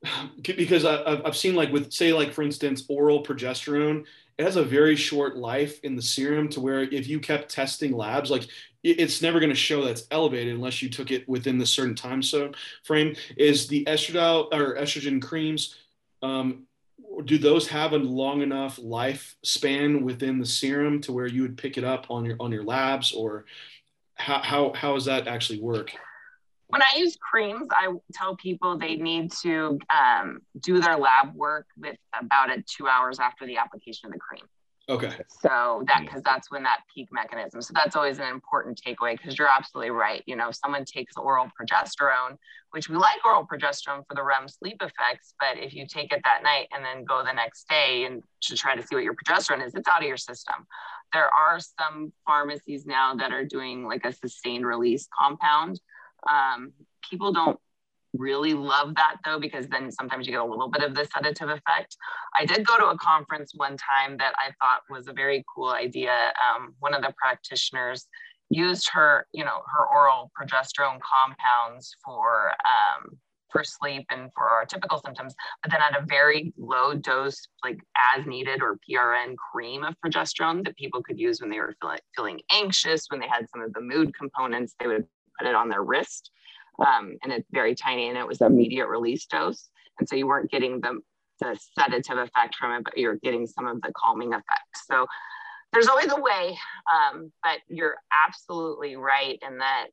[0.41, 4.05] because I've seen like with say like for instance oral progesterone
[4.37, 7.95] it has a very short life in the serum to where if you kept testing
[7.95, 8.47] labs like
[8.83, 12.21] it's never going to show that's elevated unless you took it within the certain time
[12.21, 12.51] so
[12.83, 13.15] frame.
[13.35, 15.75] Is the estradiol or estrogen creams
[16.21, 16.67] um,
[17.25, 21.77] do those have a long enough lifespan within the serum to where you would pick
[21.77, 23.45] it up on your on your labs or
[24.15, 25.91] how how, how does that actually work
[26.67, 31.67] when I use creams, I tell people they need to um, do their lab work
[31.77, 34.43] with about a two hours after the application of the cream.
[34.87, 35.11] Okay.
[35.41, 37.61] So that because that's when that peak mechanism.
[37.61, 40.21] So that's always an important takeaway because you're absolutely right.
[40.27, 42.37] You know, if someone takes oral progesterone,
[42.69, 46.21] which we like oral progesterone for the REM sleep effects, but if you take it
[46.23, 49.15] that night and then go the next day and to try to see what your
[49.15, 50.67] progesterone is, it's out of your system.
[51.13, 55.79] There are some pharmacies now that are doing like a sustained release compound
[56.29, 56.71] um,
[57.09, 57.59] people don't
[58.17, 61.49] really love that though, because then sometimes you get a little bit of the sedative
[61.49, 61.97] effect.
[62.33, 65.71] I did go to a conference one time that I thought was a very cool
[65.71, 66.31] idea.
[66.43, 68.07] Um, one of the practitioners
[68.49, 73.17] used her, you know, her oral progesterone compounds for um,
[73.51, 75.33] for sleep and for our typical symptoms,
[75.63, 77.79] but then at a very low dose, like
[78.17, 81.99] as needed or PRN cream of progesterone that people could use when they were feeling,
[82.17, 85.69] feeling anxious, when they had some of the mood components, they would put it on
[85.69, 86.31] their wrist.
[86.79, 89.69] Um, and it's very tiny and it was a immediate release dose.
[89.99, 90.99] And so you weren't getting the,
[91.39, 94.85] the sedative effect from it, but you're getting some of the calming effects.
[94.85, 95.07] So
[95.71, 96.57] there's always a way,
[96.93, 97.95] um, but you're
[98.25, 99.89] absolutely right in that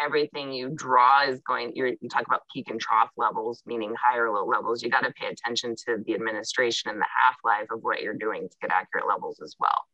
[0.00, 4.30] everything you draw is going you talk about peak and trough levels meaning high or
[4.30, 8.00] low levels you got to pay attention to the administration and the half-life of what
[8.00, 9.87] you're doing to get accurate levels as well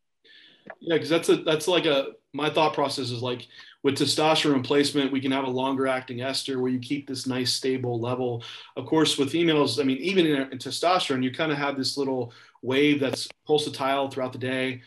[0.81, 3.47] yeah because that's a that's like a my thought process is like
[3.83, 7.53] with testosterone replacement we can have a longer acting ester where you keep this nice
[7.53, 8.43] stable level.
[8.77, 11.97] Of course with females i mean even in, in testosterone you kind of have this
[11.97, 14.83] little wave that's pulsatile throughout the day.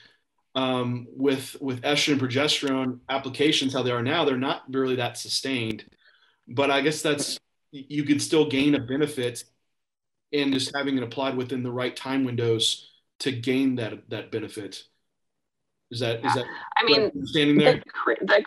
[0.55, 5.85] Um, with with estrogen progesterone applications how they are now they're not really that sustained.
[6.47, 7.37] But i guess that's
[7.71, 9.43] you could still gain a benefit
[10.31, 14.83] in just having it applied within the right time windows to gain that that benefit
[15.91, 16.45] is that is that
[16.77, 18.43] i mean standing there the, the,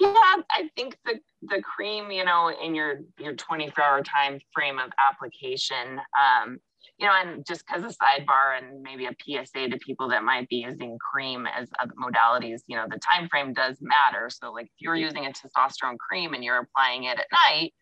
[0.00, 4.78] yeah i think the the cream you know in your your 24 hour time frame
[4.78, 6.58] of application um,
[6.98, 10.48] you know, and just because of sidebar and maybe a PSA to people that might
[10.48, 14.30] be using cream as other modalities, you know, the time frame does matter.
[14.30, 17.72] So, like, if you're using a testosterone cream and you're applying it at night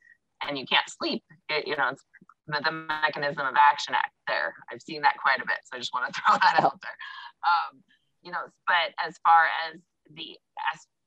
[0.47, 2.05] and you can't sleep, it, you know, it's
[2.47, 4.55] the, the mechanism of action act there.
[4.73, 6.97] I've seen that quite a bit, so I just want to throw that out there.
[7.45, 7.83] Um,
[8.23, 9.81] you know, but as far as
[10.15, 10.39] the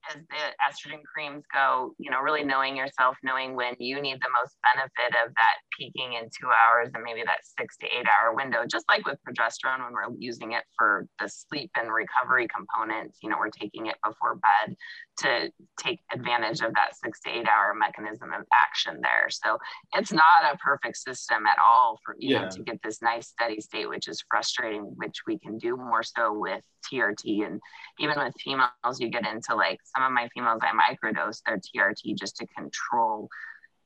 [0.09, 4.29] as the estrogen creams go, you know, really knowing yourself, knowing when you need the
[4.33, 8.35] most benefit of that peaking in two hours and maybe that six to eight hour
[8.35, 13.19] window, just like with progesterone when we're using it for the sleep and recovery components,
[13.21, 14.75] you know, we're taking it before bed
[15.15, 19.29] to take advantage of that six to eight hour mechanism of action there.
[19.29, 19.57] So
[19.93, 22.43] it's not a perfect system at all for you yeah.
[22.43, 26.03] know to get this nice steady state, which is frustrating, which we can do more
[26.03, 27.59] so with TRT and
[27.99, 32.17] even with females, you get into like some of my females I microdose their TRT
[32.17, 33.29] just to control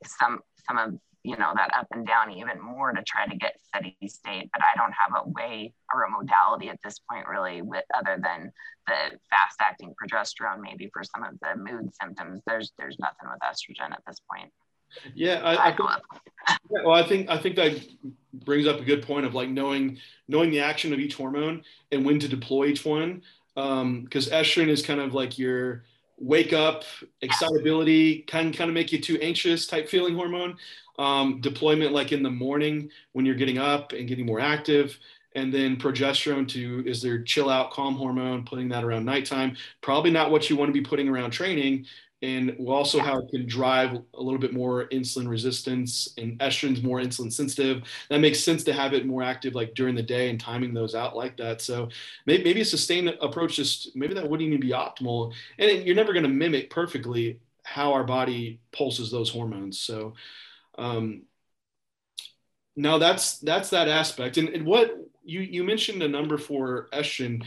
[0.04, 0.94] some some of
[1.24, 4.48] you know that up and down even more to try to get steady state.
[4.52, 8.18] But i don't have a way or a modality at this point really with other
[8.22, 8.52] than
[8.86, 12.42] the fast acting progesterone maybe for some of the mood symptoms.
[12.46, 14.52] There's there's nothing with estrogen at this point.
[15.14, 15.90] Yeah I, I think,
[16.70, 17.78] yeah, well i think i think that
[18.32, 22.04] brings up a good point of like knowing knowing the action of each hormone and
[22.04, 23.22] when to deploy each one.
[23.54, 25.82] Because um, estrogen is kind of like your
[26.20, 26.84] wake up
[27.22, 30.56] excitability can kind of make you too anxious type feeling hormone
[30.98, 34.98] um, deployment like in the morning when you're getting up and getting more active
[35.34, 39.56] and then progesterone to is their chill out calm hormone putting that around nighttime.
[39.80, 41.86] Probably not what you want to be putting around training
[42.20, 46.82] and will also how it can drive a little bit more insulin resistance and estrogen's
[46.82, 47.82] more insulin sensitive.
[48.10, 50.96] That makes sense to have it more active like during the day and timing those
[50.96, 51.60] out like that.
[51.60, 51.88] So
[52.26, 55.32] maybe, maybe a sustained approach just maybe that wouldn't even be optimal.
[55.58, 59.78] And you're never going to mimic perfectly how our body pulses those hormones.
[59.78, 60.14] So
[60.76, 61.22] um,
[62.74, 64.38] now that's that's that aspect.
[64.38, 67.44] And, and what you you mentioned a number for estrogen.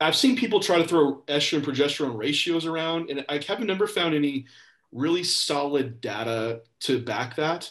[0.00, 4.14] I've seen people try to throw estrogen progesterone ratios around, and I haven't never found
[4.14, 4.46] any
[4.92, 7.70] really solid data to back that.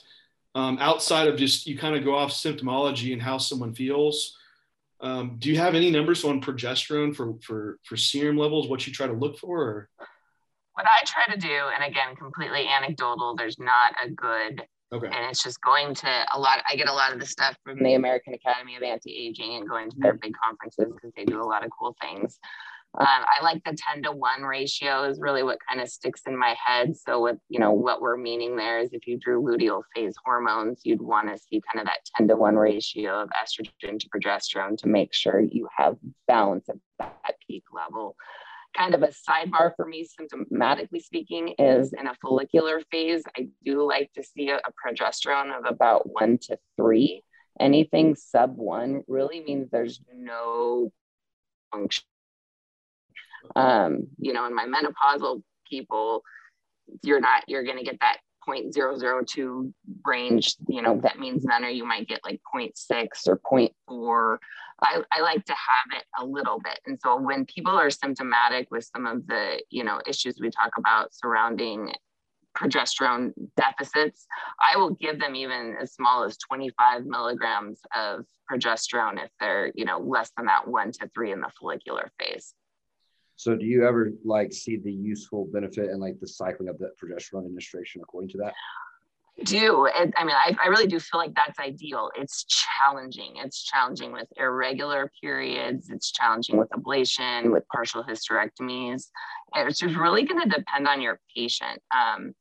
[0.56, 4.38] Um, outside of just you kind of go off symptomology and how someone feels.
[5.00, 8.68] Um, do you have any numbers on progesterone for for for serum levels?
[8.68, 9.62] What you try to look for?
[9.62, 9.90] Or?
[10.74, 13.36] What I try to do, and again, completely anecdotal.
[13.36, 15.08] There's not a good Okay.
[15.08, 16.60] And it's just going to a lot.
[16.68, 19.90] I get a lot of the stuff from the American Academy of Anti-Aging and going
[19.90, 22.40] to their big conferences because they do a lot of cool things.
[22.98, 26.38] Um, I like the 10 to 1 ratio is really what kind of sticks in
[26.38, 26.96] my head.
[26.96, 30.82] So with, you know, what we're meaning there is if you drew luteal phase hormones,
[30.84, 34.78] you'd want to see kind of that 10 to 1 ratio of estrogen to progesterone
[34.78, 35.98] to make sure you have
[36.28, 38.16] balance at that peak level
[38.78, 43.24] kind of a sidebar for me, symptomatically speaking, is in a follicular phase.
[43.36, 47.24] I do like to see a, a progesterone of about one to three.
[47.60, 50.92] Anything sub one really means there's no
[51.72, 52.04] function.
[53.56, 56.22] Um, you know, in my menopausal people,
[57.04, 59.74] you're not, you're going to get that 0.002
[60.06, 64.38] range, you know, that means none, or you might get like 0.6 or 0.4.
[64.82, 66.80] I, I like to have it a little bit.
[66.86, 70.72] And so when people are symptomatic with some of the, you know, issues we talk
[70.78, 71.94] about surrounding
[72.56, 74.26] progesterone deficits,
[74.62, 79.86] I will give them even as small as 25 milligrams of progesterone if they're, you
[79.86, 82.54] know, less than that one to three in the follicular phase.
[83.36, 86.92] So do you ever like see the useful benefit and like the cycling of the
[87.02, 88.54] progesterone administration according to that?
[89.44, 92.10] Do it, i mean I, I really do feel like that's ideal.
[92.16, 93.34] It's challenging.
[93.38, 95.90] It's challenging with irregular periods.
[95.90, 99.06] It's challenging with ablation with partial hysterectomies.
[99.56, 101.82] It's just really going to depend on your patient.
[101.96, 102.34] Um,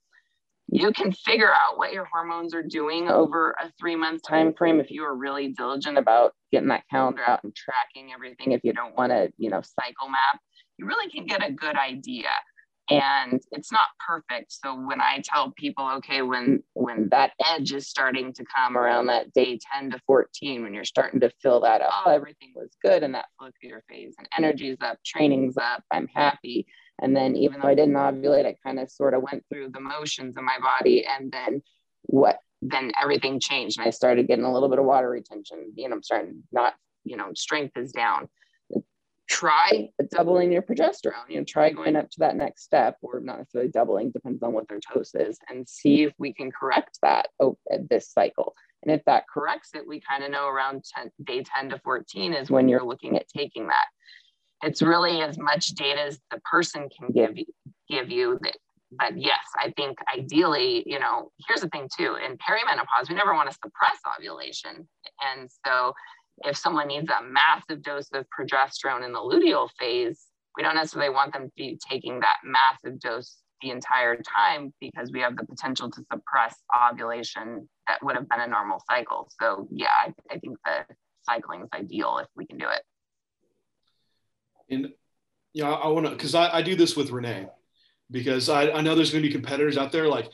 [0.69, 4.81] you can figure out what your hormones are doing over a three month time frame
[4.81, 8.73] if you are really diligent about getting that calendar out and tracking everything if you
[8.73, 10.41] don't want to you know cycle map.
[10.79, 12.29] You really can get a good idea
[12.89, 14.53] and it's not perfect.
[14.53, 19.07] So when i tell people okay when when that edge is starting to come around
[19.07, 22.11] that day 10 to 14 when you're starting to feel that oh.
[22.11, 26.66] everything was good in that follicular phase and energy's up training's up i'm happy.
[26.99, 29.80] And then even though i didn't ovulate i kind of sort of went through the
[29.80, 31.62] motions in my body and then
[32.03, 35.89] what then everything changed and i started getting a little bit of water retention you
[35.89, 36.74] know i'm starting not
[37.05, 38.28] you know strength is down
[39.29, 41.29] try doubling your progesterone.
[41.29, 44.53] You know, try going up to that next step, or not necessarily doubling, depends on
[44.53, 47.29] what their dose is, and see if we can correct that
[47.70, 48.55] at this cycle.
[48.83, 52.35] And if that corrects it, we kind of know around 10, day 10 to 14
[52.35, 53.87] is when you're looking at taking that.
[54.62, 57.47] It's really as much data as the person can give you,
[57.89, 58.57] give you that.
[58.93, 62.16] But yes, I think ideally, you know, here's the thing too.
[62.24, 64.89] In perimenopause, we never want to suppress ovulation,
[65.20, 65.93] and so
[66.45, 70.26] if someone needs a massive dose of progesterone in the luteal phase,
[70.57, 75.11] we don't necessarily want them to be taking that massive dose the entire time because
[75.12, 76.57] we have the potential to suppress
[76.91, 79.30] ovulation that would have been a normal cycle.
[79.41, 82.82] So yeah, I, I think the cycling is ideal if we can do it.
[84.68, 84.93] And
[85.53, 87.49] yeah, I want to because I, I do this with Renee
[88.11, 90.30] because I, I know there's going to be competitors out there like,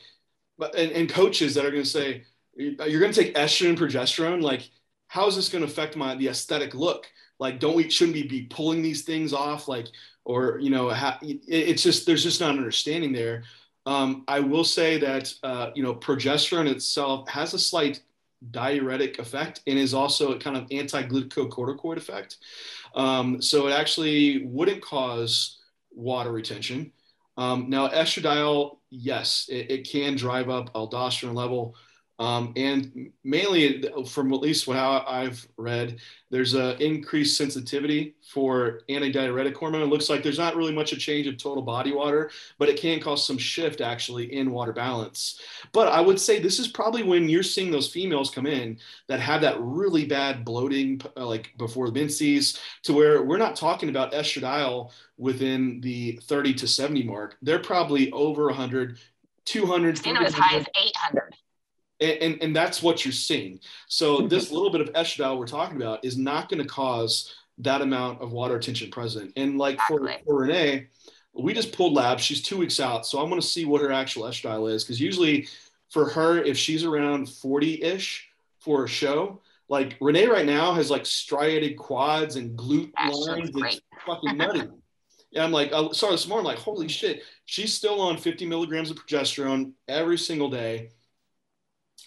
[0.59, 2.23] and, and coaches that are going to say
[2.55, 4.69] you're going to take estrogen, progesterone, like
[5.13, 7.05] how is this going to affect my the aesthetic look?
[7.37, 9.67] Like, don't we shouldn't we be pulling these things off?
[9.67, 9.85] Like,
[10.25, 10.91] or you know,
[11.21, 13.43] it's just there's just not an understanding there.
[13.85, 18.01] Um, I will say that uh, you know progesterone itself has a slight
[18.49, 22.37] diuretic effect and is also a kind of anti-glucocorticoid effect.
[22.95, 25.59] Um, so it actually wouldn't cause
[25.91, 26.91] water retention.
[27.37, 31.75] Um, now, estradiol, yes, it, it, can drive up aldosterone level.
[32.19, 35.99] Um, and mainly, from at least what I've read,
[36.29, 39.81] there's an increased sensitivity for antidiuretic hormone.
[39.81, 42.79] It looks like there's not really much a change of total body water, but it
[42.79, 45.41] can cause some shift actually in water balance.
[45.71, 49.19] But I would say this is probably when you're seeing those females come in that
[49.19, 53.89] have that really bad bloating, uh, like before the menses, to where we're not talking
[53.89, 57.37] about estradiol within the 30 to 70 mark.
[57.41, 58.99] They're probably over 100,
[59.45, 60.05] 200.
[60.05, 61.35] You as high as 800
[62.03, 63.59] and, and, and that's what you're seeing.
[63.87, 67.81] So this little bit of estradiol we're talking about is not going to cause that
[67.81, 69.31] amount of water retention present.
[69.35, 70.87] And like for, for Renee,
[71.33, 72.23] we just pulled labs.
[72.23, 74.99] She's two weeks out, so I'm going to see what her actual estradiol is because
[74.99, 75.47] usually
[75.89, 78.29] for her, if she's around 40-ish
[78.59, 79.39] for a show,
[79.69, 83.51] like Renee right now has like striated quads and glute lines.
[83.53, 84.63] It's fucking nutty.
[85.31, 88.45] Yeah, I'm like, uh, I saw this morning, like, holy shit, she's still on 50
[88.45, 90.91] milligrams of progesterone every single day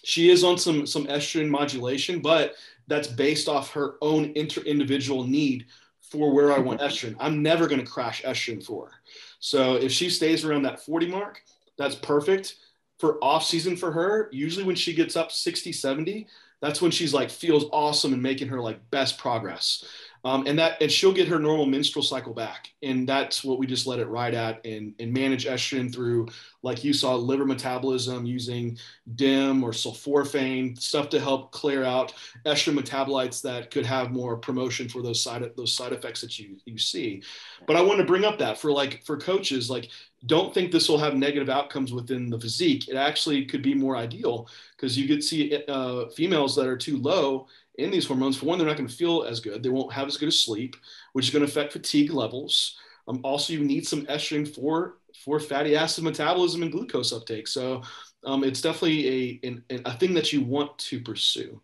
[0.03, 2.55] she is on some some estrogen modulation, but
[2.87, 5.65] that's based off her own inter individual need
[6.01, 7.15] for where I want estrogen.
[7.19, 8.95] I'm never going to crash estrogen for her.
[9.39, 11.41] So if she stays around that 40 mark,
[11.77, 12.55] that's perfect.
[12.99, 16.27] For off season for her, usually when she gets up 60, 70,
[16.61, 19.83] that's when she's like feels awesome and making her like best progress.
[20.23, 22.71] Um, and that and she'll get her normal menstrual cycle back.
[22.83, 26.27] And that's what we just let it ride at and, and manage estrogen through
[26.63, 28.77] like you saw liver metabolism using
[29.15, 32.13] DIM or sulforaphane stuff to help clear out
[32.45, 36.57] estrogen metabolites that could have more promotion for those side those side effects that you
[36.65, 37.21] you see.
[37.65, 39.89] But i want to bring up that for like for coaches like
[40.25, 43.95] don't think this will have negative outcomes within the physique it actually could be more
[43.95, 47.47] ideal because you could see uh, females that are too low
[47.77, 49.61] in these hormones, for one, they're not going to feel as good.
[49.61, 50.75] They won't have as good a sleep,
[51.13, 52.77] which is going to affect fatigue levels.
[53.07, 57.47] Um, also, you need some estrogen for for fatty acid metabolism and glucose uptake.
[57.47, 57.81] So
[58.23, 61.61] um, it's definitely a, a, a thing that you want to pursue.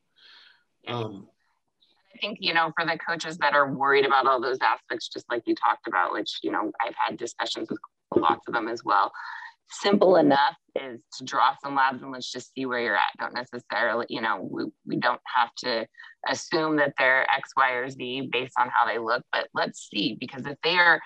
[0.88, 1.28] Um,
[2.16, 5.30] I think you know for the coaches that are worried about all those aspects, just
[5.30, 7.80] like you talked about, which you know I've had discussions with
[8.16, 9.12] lots of them as well
[9.82, 13.12] simple enough is to draw some labs and let's just see where you're at.
[13.20, 15.88] Don't necessarily, you know, we, we don't have to
[16.28, 20.18] assume that they're X, Y, or Z based on how they look, but let's see
[20.20, 21.02] because if they are,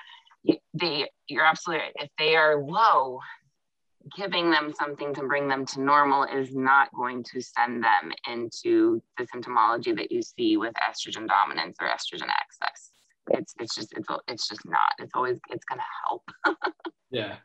[0.74, 1.94] they, you're absolutely right.
[1.96, 3.20] If they are low,
[4.16, 9.02] giving them something to bring them to normal is not going to send them into
[9.18, 12.87] the symptomology that you see with estrogen dominance or estrogen excess.
[13.30, 14.92] It's it's just it's it's just not.
[15.00, 16.64] It's always it's going to help.
[17.12, 17.36] yeah,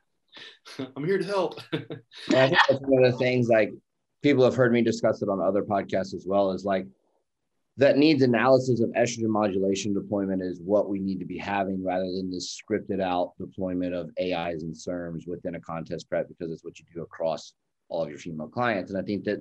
[0.96, 1.60] I'm here to help.
[1.72, 3.72] yeah, I think that's one of the things like
[4.22, 6.52] people have heard me discuss it on other podcasts as well.
[6.52, 6.86] Is like
[7.78, 12.04] that needs analysis of estrogen modulation deployment is what we need to be having rather
[12.04, 16.64] than this scripted out deployment of AIs and SERMs within a contest prep because it's
[16.64, 17.54] what you do across
[17.88, 18.90] all of your female clients.
[18.90, 19.40] And I think that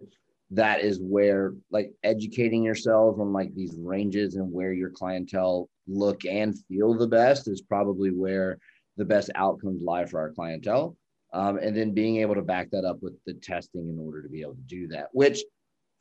[0.52, 6.26] that is where like educating yourself on like these ranges and where your clientele look
[6.26, 8.58] and feel the best is probably where
[8.98, 10.96] the best outcomes lie for our clientele.
[11.34, 14.28] Um, and then being able to back that up with the testing in order to
[14.28, 15.42] be able to do that, which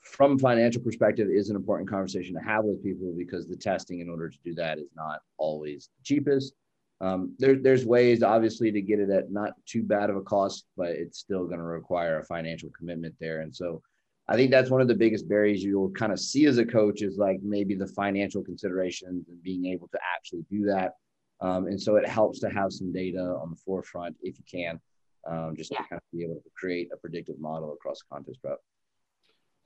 [0.02, 4.08] from financial perspective is an important conversation to have with people because the testing in
[4.08, 6.54] order to do that is not always the cheapest.
[7.00, 10.64] Um, there, there's ways obviously to get it at not too bad of a cost,
[10.76, 13.40] but it's still going to require a financial commitment there.
[13.40, 13.82] And so
[14.30, 17.02] I think that's one of the biggest barriers you'll kind of see as a coach
[17.02, 20.92] is like maybe the financial considerations and being able to actually do that.
[21.40, 24.80] Um, and so it helps to have some data on the forefront if you can,
[25.28, 25.78] um, just yeah.
[25.78, 28.58] to kind of be able to create a predictive model across contest prep.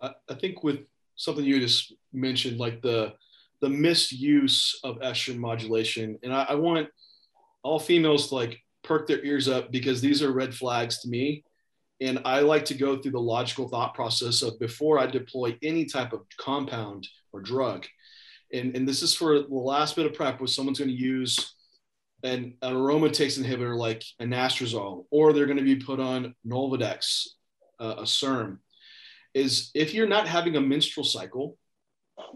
[0.01, 3.15] I, think with something you just mentioned, like the
[3.61, 6.89] the misuse of estrogen modulation, and I, I want
[7.63, 11.45] all females to like perk their ears up because these are red flags to me.
[12.01, 15.85] And I like to go through the logical thought process of before I deploy any
[15.85, 17.87] type of compound or drug.
[18.53, 21.55] And, and this is for the last bit of prep where someone's going to use
[22.23, 27.29] an, an aromatase inhibitor like anastrozole, or they're going to be put on Nolvadex,
[27.81, 28.59] uh, a SERM
[29.35, 31.59] is if you're not having a menstrual cycle,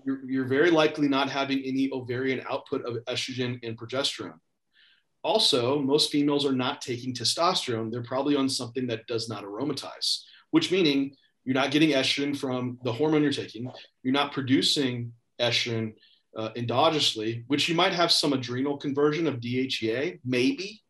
[0.04, 4.38] you're, you're very likely not having any ovarian output of estrogen and progesterone.
[5.24, 7.90] Also, most females are not taking testosterone.
[7.90, 11.14] They're probably on something that does not aromatize, which meaning
[11.44, 13.70] you're not getting estrogen from the hormone you're taking.
[14.02, 15.94] You're not producing estrogen
[16.36, 20.82] uh, endogenously, which you might have some adrenal conversion of DHEA, maybe,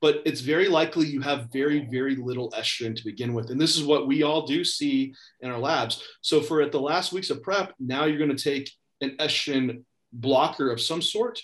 [0.00, 3.50] but it's very likely you have very, very little estrogen to begin with.
[3.50, 6.02] And this is what we all do see in our labs.
[6.20, 8.70] So for at the last weeks of prep, now you're going to take
[9.00, 11.40] an estrogen blocker of some sort.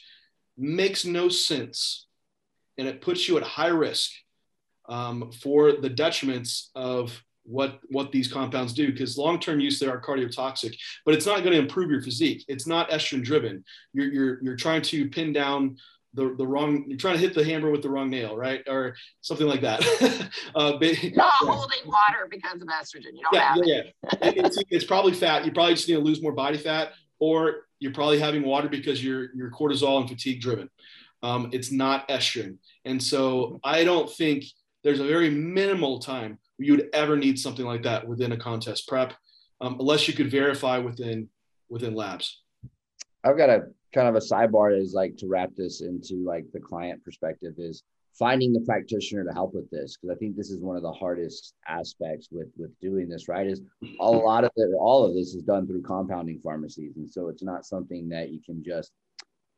[0.56, 2.06] Makes no sense.
[2.78, 4.10] And it puts you at high risk
[4.88, 8.90] um, for the detriments of what what these compounds do.
[8.90, 12.44] Because long-term use they are cardiotoxic but it's not going to improve your physique.
[12.48, 13.64] It's not estrogen driven.
[13.92, 15.76] You're, you're you're trying to pin down
[16.14, 18.62] the, the wrong you're trying to hit the hammer with the wrong nail right?
[18.68, 19.82] Or something like that.
[20.54, 21.28] Uh, but, not yeah.
[21.40, 23.12] holding water because of estrogen.
[23.14, 23.94] You don't yeah, have yeah, it.
[24.36, 24.44] yeah.
[24.44, 25.46] it's, it's probably fat.
[25.46, 29.02] You probably just need to lose more body fat or you're probably having water because
[29.02, 30.68] you're you're cortisol and fatigue driven
[31.22, 32.56] um, it's not estrogen.
[32.84, 34.44] And so i don't think
[34.82, 38.88] there's a very minimal time you would ever need something like that within a contest
[38.88, 39.14] prep
[39.60, 41.28] um, unless you could verify within
[41.68, 42.42] within labs.
[43.24, 43.62] I've got a
[43.94, 47.82] kind of a sidebar is like to wrap this into like the client perspective is
[48.18, 50.92] finding the practitioner to help with this because i think this is one of the
[50.92, 53.62] hardest aspects with with doing this right is
[54.00, 56.96] a lot of it all of this is done through compounding pharmacies.
[56.96, 58.92] And so it's not something that you can just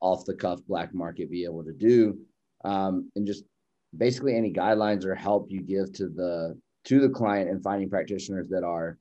[0.04, 2.18] off the cuff black market be able to do.
[2.64, 3.44] Um, and just
[3.96, 8.48] basically any guidelines or help you give to the to the client and finding practitioners
[8.50, 8.98] that are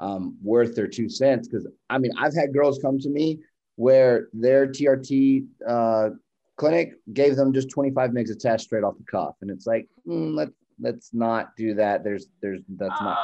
[0.00, 1.46] um, worth their two cents.
[1.46, 3.38] Because i mean i've had girls come to me
[3.76, 6.10] where their TRT uh,
[6.56, 9.88] clinic gave them just 25 megs of test straight off the cuff, and it's like,
[10.06, 12.04] mm, let's let's not do that.
[12.04, 13.16] There's there's that's not,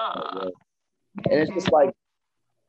[0.43, 0.51] uh,
[1.31, 1.91] and it's just like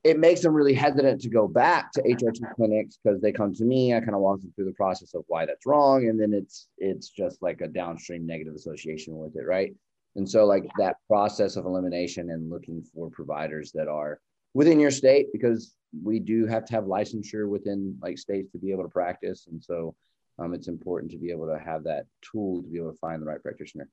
[0.08, 3.66] it makes them really hesitant to go back to HRT clinics because they come to
[3.66, 3.93] me.
[3.93, 6.70] I kind of walk them through the process of why that's wrong, and then it's
[6.78, 9.76] it's just like a downstream negative association with it, right?
[10.16, 14.22] And so like that process of elimination and looking for providers that are
[14.53, 18.72] within your state because we do have to have licensure within like states to be
[18.72, 19.47] able to practice.
[19.51, 19.93] And so
[20.39, 23.22] um, it's important to be able to have that tool to be able to find
[23.22, 23.89] the right practitioner.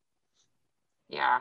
[1.08, 1.40] Yeah.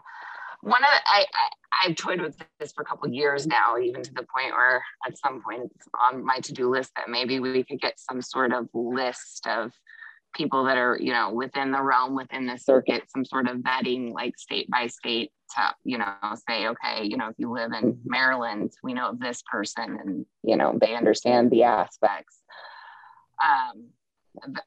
[0.64, 4.02] One of the, I, I, I've toyed with this for a couple years now, even
[4.02, 7.64] to the point where at some point it's on my to-do list that maybe we
[7.64, 9.74] could get some sort of list of
[10.34, 14.14] people that are, you know, within the realm, within the circuit, some sort of vetting
[14.14, 16.14] like state by state to, you know,
[16.48, 20.26] say, okay, you know, if you live in Maryland, we know of this person and,
[20.44, 22.38] you know, they understand the aspects.
[23.44, 23.90] Um,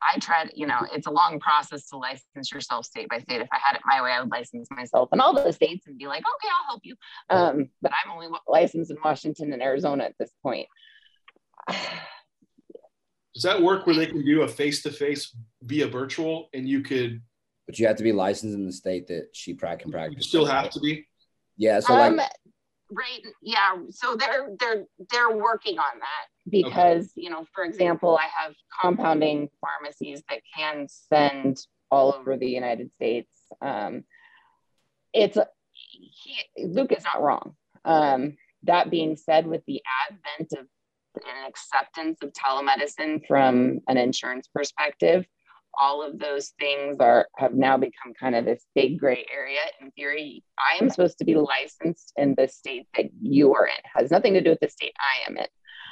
[0.03, 3.41] I tried, you know, it's a long process to license yourself state by state.
[3.41, 5.99] If I had it my way, I would license myself in all the states and
[5.99, 6.95] be like, okay, I'll help you.
[7.31, 10.69] Um, but I'm only licensed in Washington and Arizona at this point.
[11.69, 16.81] Does that work where they can do a face to face via virtual and you
[16.81, 17.21] could
[17.67, 20.17] but you have to be licensed in the state that she can practice.
[20.17, 21.07] You still have to be.
[21.57, 21.81] Yeah.
[21.81, 22.21] So like, Um,
[22.93, 23.23] right.
[23.43, 23.77] Yeah.
[23.91, 29.49] So they're they're they're working on that because you know, for example, I have compounding
[29.61, 31.59] pharmacies that can send
[31.91, 33.31] all over the United States.
[33.61, 34.05] Um,
[35.13, 35.39] it's
[35.73, 37.55] he, Luke is not wrong.
[37.85, 40.67] Um, that being said, with the advent of
[41.17, 45.25] an acceptance of telemedicine from an insurance perspective,
[45.79, 49.61] all of those things are have now become kind of this big gray area.
[49.81, 53.73] In theory, I am supposed to be licensed in the state that you are in.
[53.73, 55.47] It has nothing to do with the state I am in.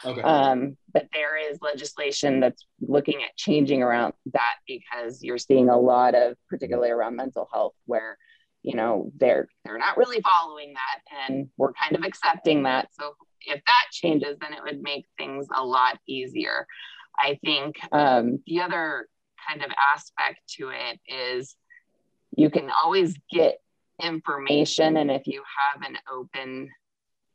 [0.04, 0.20] Okay.
[0.22, 5.78] Um, but there is legislation that's looking at changing around that because you're seeing a
[5.78, 8.18] lot of, particularly around mental health, where
[8.62, 12.88] you know they're they're not really following that, and we're kind of accepting that.
[12.98, 13.14] So
[13.46, 16.66] if that changes, then it would make things a lot easier.
[17.18, 19.08] I think um, the other
[19.48, 21.54] kind of aspect to it is
[22.36, 23.60] you can always get
[24.02, 25.42] information, and if you
[25.72, 26.70] have an open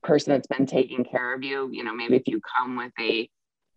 [0.09, 3.29] person that's been taking care of you, you know, maybe if you come with a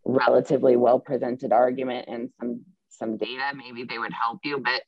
[0.05, 4.59] relatively well presented argument and some some data, maybe they would help you.
[4.59, 4.83] But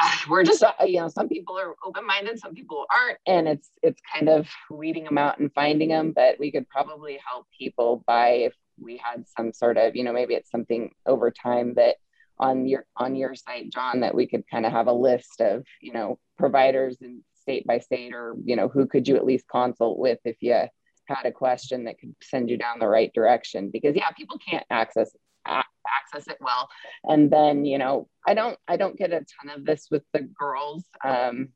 [0.00, 3.48] uh, we're just, uh, you know, some people are open minded, some people aren't, and
[3.48, 6.12] it's it's kind of weeding them out and finding them.
[6.14, 10.12] But we could probably help people by if we had some sort of, you know,
[10.12, 11.96] maybe it's something over time that
[12.38, 15.64] on your on your site, John, that we could kind of have a list of,
[15.80, 19.48] you know, providers and state by state, or you know, who could you at least
[19.48, 23.70] consult with if you had a question that could send you down the right direction?
[23.70, 25.10] Because yeah people can't access
[25.46, 26.68] access it well.
[27.04, 30.20] And then you know i don't i don't get a ton of this with the
[30.20, 31.48] girls um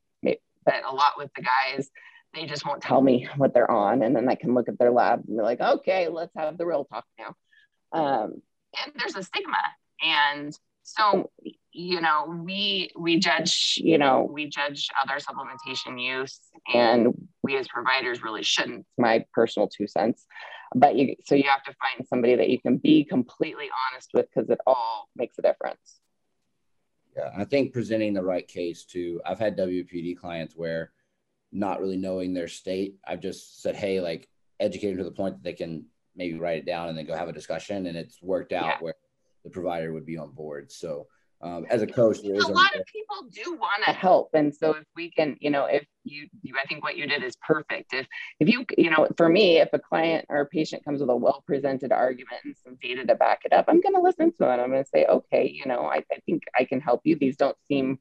[0.64, 1.90] but a lot with the guys
[2.32, 4.92] they just won't tell me what they're on and then i can look at their
[4.92, 7.34] lab and be like okay let's have the real talk now.
[7.92, 8.40] Um
[8.80, 9.58] and there's a stigma
[10.02, 11.30] and so
[11.72, 16.40] you know we we judge you know we judge other supplementation use
[16.74, 17.08] and
[17.42, 20.26] we as providers really shouldn't my personal two cents
[20.74, 24.26] but you so you have to find somebody that you can be completely honest with
[24.34, 26.00] because it all makes a difference
[27.16, 30.92] yeah i think presenting the right case to i've had wpd clients where
[31.52, 34.28] not really knowing their state i've just said hey like
[34.60, 37.16] educate them to the point that they can maybe write it down and then go
[37.16, 38.76] have a discussion and it's worked out yeah.
[38.80, 38.94] where
[39.44, 40.70] the provider would be on board.
[40.70, 41.06] So
[41.42, 44.84] um, as a coach, a lot of people do want to help, and so if
[44.94, 47.92] we can, you know, if you, you, I think what you did is perfect.
[47.92, 48.06] If
[48.38, 51.16] if you, you know, for me, if a client or a patient comes with a
[51.16, 54.44] well presented argument and some data to back it up, I'm going to listen to
[54.44, 54.60] it.
[54.60, 57.16] I'm going to say, okay, you know, I, I think I can help you.
[57.16, 57.98] These don't seem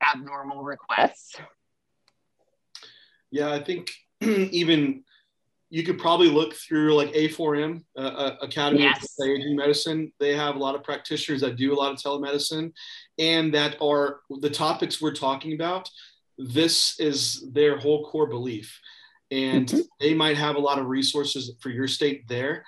[0.00, 1.34] abnormal requests.
[3.32, 5.02] Yeah, I think even
[5.76, 9.14] you could probably look through like A4M, uh, uh, Academy yes.
[9.20, 10.10] of Aging Medicine.
[10.18, 12.72] They have a lot of practitioners that do a lot of telemedicine
[13.18, 15.90] and that are the topics we're talking about.
[16.38, 18.80] This is their whole core belief.
[19.30, 19.80] And mm-hmm.
[20.00, 22.64] they might have a lot of resources for your state there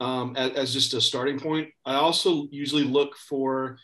[0.00, 1.68] um, as, as just a starting point.
[1.86, 3.78] I also usually look for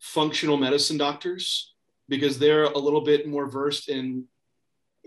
[0.00, 1.72] functional medicine doctors
[2.10, 4.26] because they're a little bit more versed in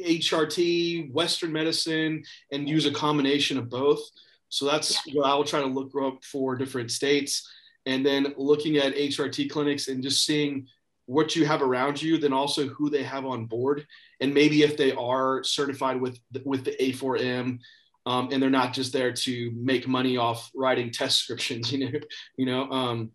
[0.04, 4.02] HRT, Western medicine, and use a combination of both.
[4.50, 7.50] So that's what I will try to look up for different states.
[7.86, 10.68] And then looking at HRT clinics and just seeing
[11.06, 13.86] what you have around you, then also who they have on board,
[14.20, 17.60] and maybe if they are certified with with the A4M,
[18.06, 22.00] um, and they're not just there to make money off writing test descriptions, you know,
[22.38, 22.70] you know.
[22.72, 23.12] Um,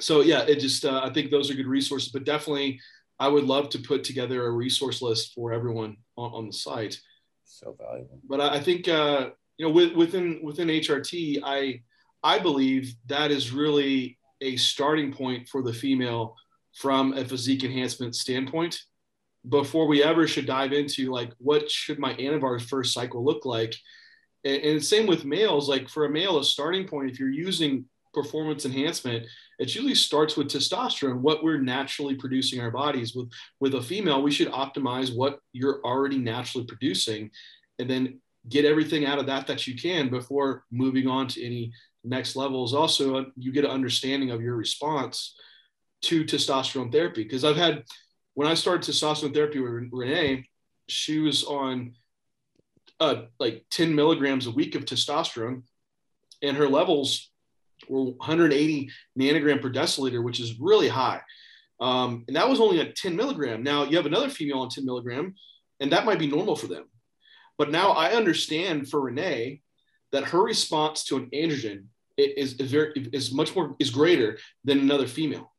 [0.00, 2.80] so yeah, it just uh, I think those are good resources, but definitely
[3.18, 7.00] I would love to put together a resource list for everyone on, on the site.
[7.44, 8.20] So valuable.
[8.28, 11.82] But I, I think uh, you know with, within within HRT, I
[12.22, 16.34] I believe that is really a starting point for the female
[16.74, 18.80] from a physique enhancement standpoint.
[19.48, 23.74] Before we ever should dive into like what should my Anavar first cycle look like,
[24.42, 25.68] and, and same with males.
[25.68, 27.84] Like for a male, a starting point if you're using
[28.14, 29.26] performance enhancement,
[29.58, 33.14] it usually starts with testosterone, what we're naturally producing our bodies.
[33.14, 37.30] With with a female, we should optimize what you're already naturally producing,
[37.78, 41.72] and then get everything out of that that you can before moving on to any
[42.04, 42.74] next levels.
[42.74, 45.36] Also, uh, you get an understanding of your response
[46.02, 47.24] to testosterone therapy.
[47.24, 47.84] Because I've had
[48.34, 50.46] when I started testosterone therapy with Renee,
[50.88, 51.94] she was on
[53.00, 55.62] uh, like 10 milligrams a week of testosterone,
[56.42, 57.30] and her levels
[57.88, 61.20] were 180 nanogram per deciliter, which is really high.
[61.80, 63.62] Um, and that was only at 10 milligram.
[63.62, 65.34] Now you have another female on 10 milligram,
[65.80, 66.84] and that might be normal for them.
[67.58, 69.60] But now I understand for Renee
[70.12, 74.78] that her response to an androgen is, is very is much more is greater than
[74.78, 75.52] another female.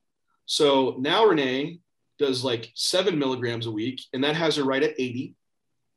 [0.45, 1.80] So now Renee
[2.17, 5.36] does like seven milligrams a week, and that has her right at 80.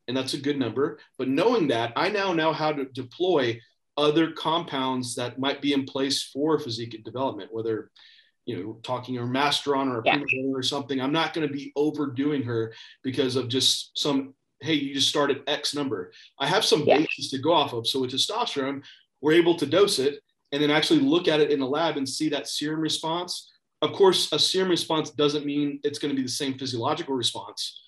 [0.08, 0.98] and that's a good number.
[1.18, 3.60] But knowing that, I now know how to deploy
[3.98, 7.90] other compounds that might be in place for physique development, whether
[8.46, 10.22] you know talking or masteron or a yeah.
[10.54, 11.00] or something.
[11.00, 12.72] I'm not going to be overdoing her
[13.02, 14.34] because of just some.
[14.60, 16.12] Hey, you just started X number.
[16.40, 16.98] I have some yeah.
[16.98, 17.86] basis to go off of.
[17.86, 18.82] So with testosterone,
[19.20, 20.20] we're able to dose it
[20.50, 23.52] and then actually look at it in the lab and see that serum response.
[23.82, 27.80] Of course, a serum response doesn't mean it's going to be the same physiological response,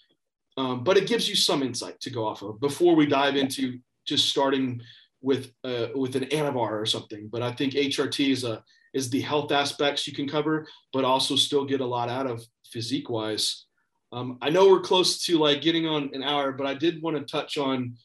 [0.56, 3.80] um, but it gives you some insight to go off of before we dive into
[4.06, 4.80] just starting
[5.22, 7.28] with uh, with an anavar or something.
[7.30, 8.62] But I think HRT is a
[8.92, 12.42] is the health aspects you can cover, but also still get a lot out of
[12.66, 13.66] physique wise.
[14.12, 17.16] Um, I know we're close to like getting on an hour, but I did want
[17.16, 17.96] to touch on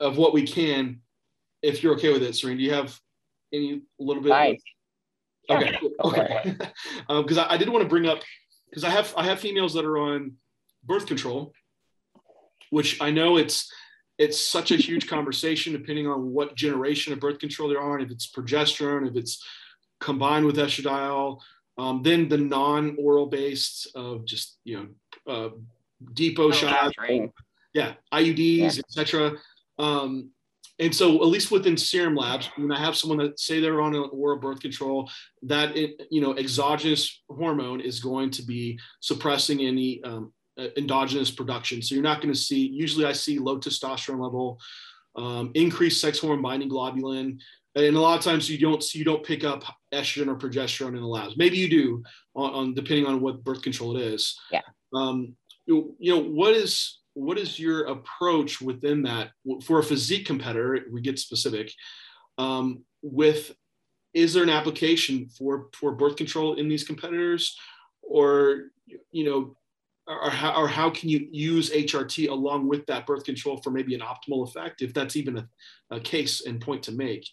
[0.00, 1.00] of what we can,
[1.62, 2.56] if you're okay with it, Serene.
[2.56, 2.98] Do you have
[3.52, 4.30] any little bit?
[4.30, 4.62] Nice.
[5.48, 5.78] Okay.
[6.02, 6.56] Okay.
[7.08, 8.20] Because um, I, I did want to bring up
[8.68, 10.32] because I have I have females that are on
[10.84, 11.52] birth control,
[12.70, 13.70] which I know it's
[14.20, 18.10] it's such a huge conversation depending on what generation of birth control they're on, if
[18.10, 19.42] it's progesterone, if it's
[19.98, 21.40] combined with estradiol.
[21.78, 25.48] Um, then the non-oral based of just you know uh,
[26.12, 26.94] Depo oh, shots,
[27.72, 28.82] yeah, IUDs, yeah.
[28.86, 29.32] etc.
[29.78, 30.30] Um,
[30.78, 33.94] and so at least within serum labs when i have someone that say they're on
[33.94, 35.10] an oral birth control
[35.42, 40.32] that it, you know exogenous hormone is going to be suppressing any um,
[40.76, 41.82] endogenous production.
[41.82, 44.58] So you're not going to see usually i see low testosterone level
[45.16, 47.38] um, increased sex hormone binding globulin.
[47.76, 51.00] And a lot of times you don't you don't pick up estrogen or progesterone in
[51.00, 51.36] the labs.
[51.36, 52.02] Maybe you do
[52.34, 54.38] on, on depending on what birth control it is.
[54.50, 54.62] Yeah.
[54.92, 55.36] Um,
[55.66, 59.30] you, you know what is what is your approach within that?
[59.64, 60.80] For a physique competitor?
[60.90, 61.72] We get specific.
[62.38, 63.54] Um, with
[64.14, 67.56] is there an application for for birth control in these competitors,
[68.02, 68.70] or
[69.12, 69.56] you know,
[70.10, 73.94] or how, or how can you use HRT along with that birth control for maybe
[73.94, 75.48] an optimal effect, if that's even a,
[75.90, 77.28] a case and point to make?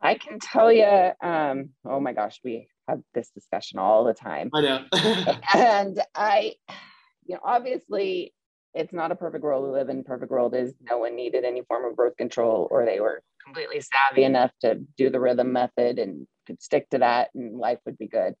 [0.00, 4.50] I can tell you, um, oh my gosh, we have this discussion all the time.
[4.54, 4.84] I know.
[5.54, 6.54] and I,
[7.26, 8.32] you know, obviously
[8.74, 10.04] it's not a perfect world we live in.
[10.04, 13.80] Perfect world is no one needed any form of birth control or they were completely
[13.80, 17.98] savvy enough to do the rhythm method and could stick to that and life would
[17.98, 18.34] be good.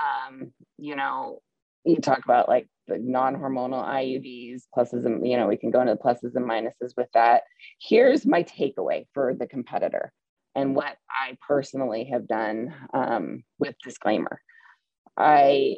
[0.00, 1.42] Um, you know,
[1.84, 5.94] you talk about like the non-hormonal IUDs, pluses and you know, we can go into
[5.94, 7.42] the pluses and minuses with that.
[7.80, 10.12] Here's my takeaway for the competitor
[10.54, 14.40] and what I personally have done um, with disclaimer.
[15.16, 15.76] I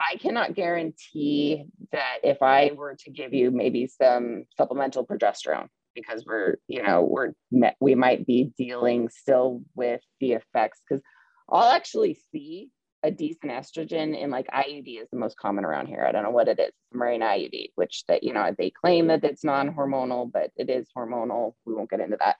[0.00, 6.24] I cannot guarantee that if I were to give you maybe some supplemental progesterone, because
[6.24, 7.32] we're, you know, we're,
[7.80, 11.02] we might be dealing still with the effects, because
[11.48, 12.70] I'll actually see
[13.02, 16.04] a decent estrogen in like IUD is the most common around here.
[16.06, 19.24] I don't know what it is, Mirena IUD, which that, you know, they claim that
[19.24, 21.54] it's non hormonal, but it is hormonal.
[21.64, 22.36] We won't get into that.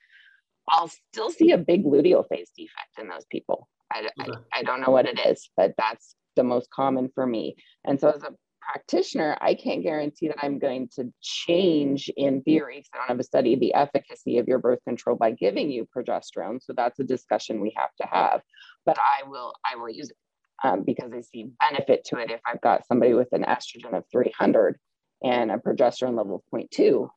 [0.69, 3.69] I'll still see a big luteal phase defect in those people.
[3.91, 4.33] I, okay.
[4.53, 7.57] I, I, don't know what it is, but that's the most common for me.
[7.87, 12.77] And so as a practitioner, I can't guarantee that I'm going to change in theory
[12.77, 15.89] because I don't have a study the efficacy of your birth control by giving you
[15.97, 16.63] progesterone.
[16.63, 18.43] So that's a discussion we have to have.
[18.85, 20.17] But I will I will use it
[20.63, 24.05] um, because I see benefit to it if I've got somebody with an estrogen of
[24.11, 24.79] 300
[25.23, 27.09] and a progesterone level of 0.2,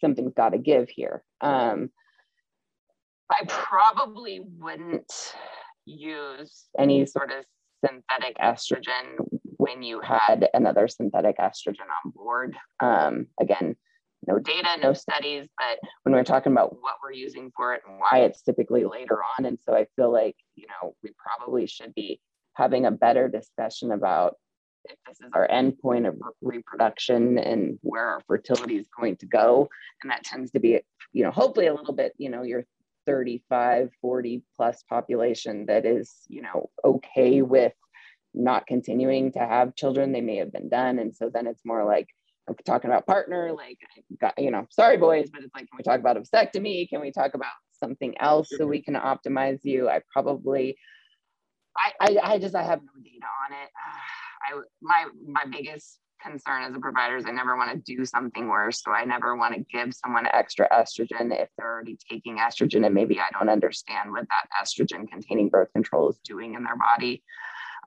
[0.00, 1.22] something's got to give here.
[1.40, 1.90] Um,
[3.30, 5.12] I probably wouldn't
[5.84, 7.44] use any sort of
[7.84, 9.16] synthetic estrogen
[9.56, 12.56] when you had another synthetic estrogen on board.
[12.80, 13.76] Um, again,
[14.26, 17.98] no data, no studies, but when we're talking about what we're using for it and
[17.98, 19.46] why it's typically later on.
[19.46, 22.20] And so I feel like, you know, we probably should be
[22.54, 24.36] having a better discussion about
[24.84, 29.68] if this is our endpoint of reproduction and where our fertility is going to go.
[30.02, 30.80] And that tends to be,
[31.12, 32.64] you know, hopefully a little bit, you know, your
[33.06, 37.74] 35, 40 plus population that is, you know, okay with
[38.32, 40.12] not continuing to have children.
[40.12, 40.98] They may have been done.
[40.98, 42.08] And so then it's more like,
[42.64, 43.78] talking about partner, like,
[44.20, 46.88] got, you know, sorry, boys, but it's like, can we talk about a vasectomy?
[46.88, 49.88] Can we talk about something else so we can optimize you?
[49.88, 50.76] I probably,
[51.76, 53.70] I, I, I just, I have no data on it.
[54.42, 58.48] I, my, my biggest concern as a provider is I never want to do something
[58.48, 58.82] worse.
[58.82, 62.94] So I never want to give someone extra estrogen if they're already taking estrogen and
[62.94, 67.22] maybe I don't understand what that estrogen containing birth control is doing in their body.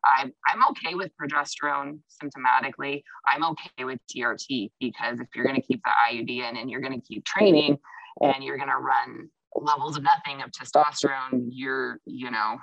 [0.06, 3.04] I'm, I'm okay with progesterone symptomatically.
[3.28, 6.82] I'm okay with TRT because if you're going to keep the IUD in and you're
[6.82, 7.78] going to keep training
[8.22, 12.58] and you're going to run levels of nothing of testosterone, you're, you know,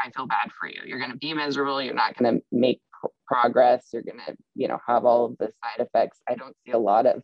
[0.00, 0.80] I feel bad for you.
[0.84, 1.82] You're going to be miserable.
[1.82, 2.80] You're not going to make
[3.26, 3.88] progress.
[3.92, 6.18] You're going to, you know, have all of the side effects.
[6.28, 7.22] I don't see a lot of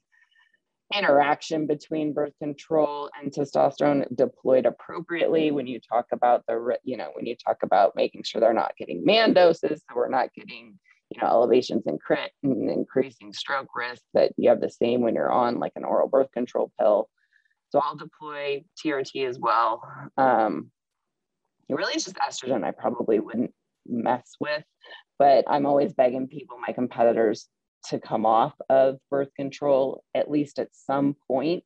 [0.94, 7.10] interaction between birth control and testosterone deployed appropriately when you talk about the you know
[7.14, 10.78] when you talk about making sure they're not getting man doses so we're not getting
[11.10, 15.14] you know elevations in crit and increasing stroke risk that you have the same when
[15.14, 17.08] you're on like an oral birth control pill
[17.70, 19.82] so i'll deploy trt as well
[20.18, 20.70] um,
[21.68, 23.52] really is just estrogen i probably wouldn't
[23.86, 24.64] mess with
[25.18, 27.48] but i'm always begging people my competitors
[27.84, 31.64] to come off of birth control at least at some point,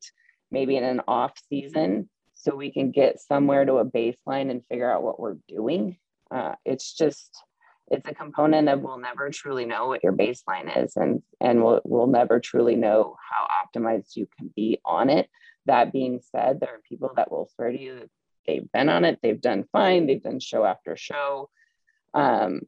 [0.50, 4.90] maybe in an off season, so we can get somewhere to a baseline and figure
[4.90, 5.96] out what we're doing.
[6.30, 7.30] Uh, it's just
[7.90, 11.80] it's a component of we'll never truly know what your baseline is and and we'll,
[11.84, 15.26] we'll never truly know how optimized you can be on it
[15.64, 18.10] that being said there are people that will swear to you that
[18.48, 21.48] they've been on it they've done fine they've done show after show
[22.14, 22.62] um,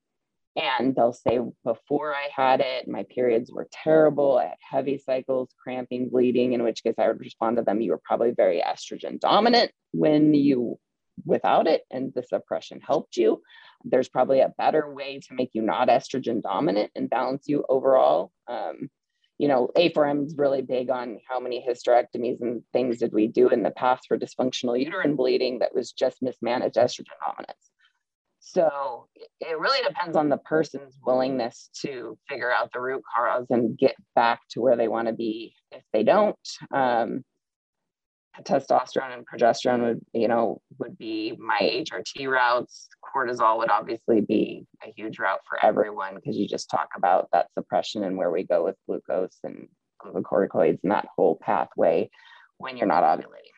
[0.57, 4.39] and they'll say, before I had it, my periods were terrible.
[4.39, 7.93] I had heavy cycles, cramping, bleeding, in which case I would respond to them, you
[7.93, 10.79] were probably very estrogen dominant when you
[11.25, 13.43] without it, and the suppression helped you.
[13.85, 18.33] There's probably a better way to make you not estrogen dominant and balance you overall.
[18.49, 18.91] Um,
[19.41, 23.49] you know, A4M is really big on how many hysterectomies and things did we do
[23.49, 27.71] in the past for dysfunctional uterine bleeding that was just mismanaged estrogen dominance.
[28.41, 29.07] So
[29.41, 33.95] it really depends on the person's willingness to figure out the root cause and get
[34.15, 35.55] back to where they want to be.
[35.73, 36.37] If they don't,
[36.71, 37.25] um,
[38.43, 42.89] testosterone and progesterone would, you know, would be my HRT routes.
[43.15, 47.49] Cortisol would obviously be a huge route for everyone because you just talk about that
[47.59, 49.69] suppression and where we go with glucose and
[50.01, 52.09] glucocorticoids and that whole pathway
[52.59, 53.51] when you're not ovulating.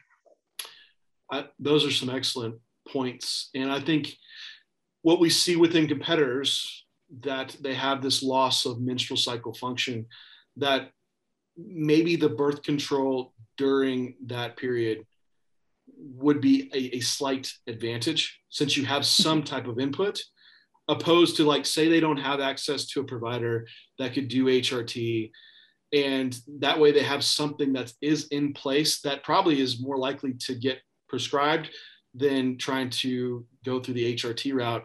[1.30, 2.56] Uh, those are some excellent
[2.88, 4.14] points, and I think
[5.02, 6.84] what we see within competitors
[7.20, 10.06] that they have this loss of menstrual cycle function
[10.56, 10.90] that
[11.56, 15.04] maybe the birth control during that period
[15.96, 19.54] would be a, a, slight advantage since you have some mm-hmm.
[19.54, 20.20] type of input
[20.88, 23.66] opposed to like say they don't have access to a provider
[23.98, 25.30] that could do hrt
[25.92, 30.32] and that way they have something that is in place that probably is more likely
[30.32, 31.68] to get prescribed
[32.14, 34.84] than trying to go through the HRT route.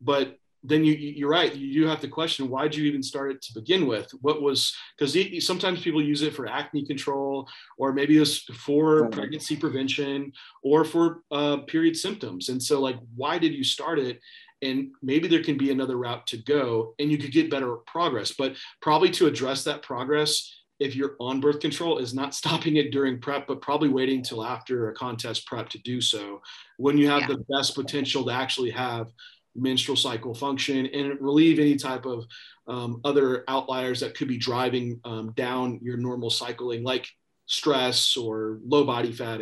[0.00, 1.54] But then you, you're right.
[1.54, 4.10] You do have to question why did you even start it to begin with?
[4.20, 7.48] What was because sometimes people use it for acne control,
[7.78, 10.32] or maybe it's for pregnancy prevention,
[10.62, 12.48] or for uh, period symptoms.
[12.50, 14.20] And so, like, why did you start it?
[14.62, 18.32] And maybe there can be another route to go, and you could get better progress.
[18.36, 22.90] But probably to address that progress, if you're on birth control is not stopping it
[22.90, 26.40] during prep but probably waiting till after a contest prep to do so
[26.78, 27.28] when you have yeah.
[27.28, 29.12] the best potential to actually have
[29.54, 32.24] menstrual cycle function and relieve any type of
[32.68, 37.06] um, other outliers that could be driving um, down your normal cycling like
[37.46, 39.40] stress or low body fat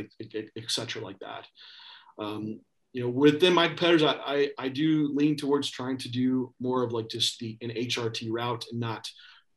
[0.56, 1.46] etc like that.
[2.18, 2.60] Um,
[2.92, 6.82] you know within my competitors I, I, I do lean towards trying to do more
[6.82, 9.08] of like just the an hrt route and not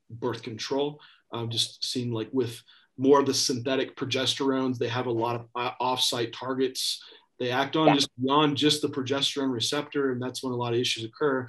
[0.10, 0.99] birth control.
[1.34, 2.62] Um, just seem like with
[2.97, 7.02] more of the synthetic progesterones, they have a lot of uh, off-site targets
[7.42, 7.96] they act on yeah.
[7.96, 11.48] just beyond just the progesterone receptor, and that's when a lot of issues occur.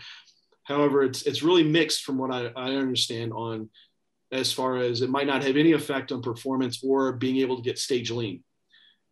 [0.65, 3.69] However, it's it's really mixed from what I, I understand on
[4.33, 7.63] as far as it might not have any effect on performance or being able to
[7.63, 8.43] get stage lean.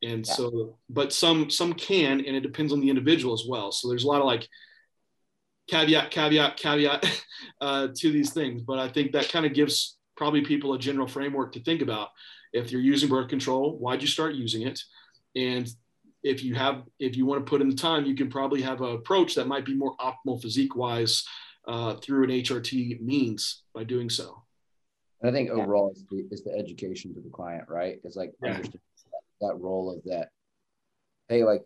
[0.03, 0.33] And yeah.
[0.33, 3.73] so, but some some can, and it depends on the individual as well.
[3.73, 4.49] So there's a lot of like
[5.69, 7.23] caveat, caveat, caveat
[7.61, 8.63] uh, to these things.
[8.63, 12.09] But I think that kind of gives probably people a general framework to think about.
[12.55, 14.81] If you're using birth control, why'd you start using it?
[15.37, 15.71] And
[16.23, 18.81] if you have, if you want to put in the time, you can probably have
[18.81, 21.25] an approach that might be more optimal physique wise
[21.67, 24.43] uh, through an HRT means by doing so.
[25.21, 28.01] And I think overall it's the, is the education to the client, right?
[28.05, 28.55] It's like yeah.
[28.55, 28.81] understand
[29.13, 30.31] that, that role of that.
[31.29, 31.65] Hey, like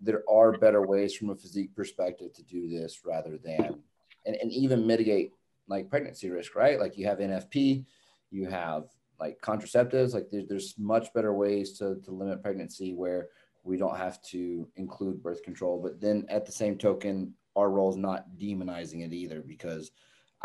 [0.00, 3.82] there are better ways from a physique perspective to do this rather than
[4.24, 5.32] and, and even mitigate
[5.68, 6.78] like pregnancy risk, right?
[6.78, 7.84] Like you have NFP,
[8.30, 8.84] you have
[9.18, 13.28] like contraceptives, like there's, there's much better ways to, to limit pregnancy where
[13.66, 15.80] we don't have to include birth control.
[15.82, 19.90] But then at the same token, our role is not demonizing it either because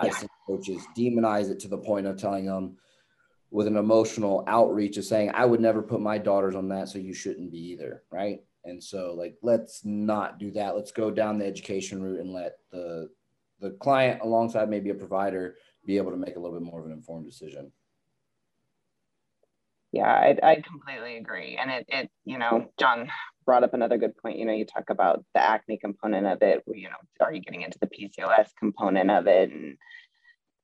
[0.01, 0.09] yeah.
[0.09, 2.77] I see coaches demonize it to the point of telling them
[3.51, 6.97] with an emotional outreach of saying, I would never put my daughters on that, so
[6.99, 8.39] you shouldn't be either, right?
[8.63, 10.75] And so like let's not do that.
[10.75, 13.09] Let's go down the education route and let the
[13.59, 15.55] the client alongside maybe a provider
[15.85, 17.71] be able to make a little bit more of an informed decision
[19.91, 23.09] yeah I, I completely agree and it, it you know john
[23.45, 26.63] brought up another good point you know you talk about the acne component of it
[26.67, 29.77] you know are you getting into the pcos component of it and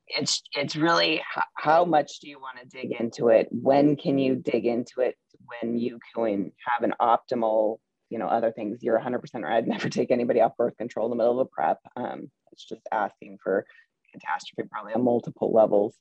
[0.07, 1.21] it's it's really
[1.55, 5.15] how, much do you want to dig into it when can you dig into it
[5.61, 7.77] when you can have an optimal
[8.09, 11.09] you know other things you're 100% right i'd never take anybody off birth control in
[11.09, 13.65] the middle of a prep um, it's just asking for
[14.13, 15.95] catastrophe probably on multiple levels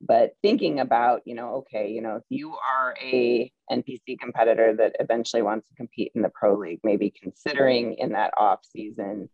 [0.00, 4.96] but thinking about you know okay you know if you are a npc competitor that
[4.98, 9.28] eventually wants to compete in the pro league maybe considering in that off season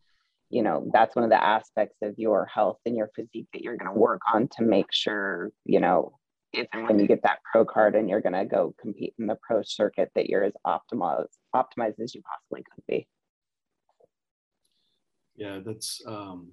[0.50, 3.76] you know that's one of the aspects of your health and your physique that you're
[3.76, 6.18] going to work on to make sure you know
[6.52, 9.26] if and when you get that pro card and you're going to go compete in
[9.26, 13.06] the pro circuit that you're as optimized optimized as you possibly could be.
[15.36, 16.52] Yeah that's um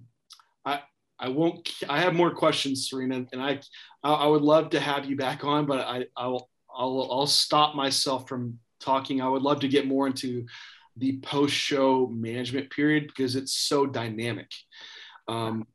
[0.66, 0.82] i
[1.20, 3.59] i won't i have more questions serena and i
[4.03, 8.28] i would love to have you back on but i i'll i'll, I'll stop myself
[8.28, 10.45] from talking i would love to get more into
[10.97, 14.51] the post show management period because it's so dynamic.
[15.28, 15.68] Um,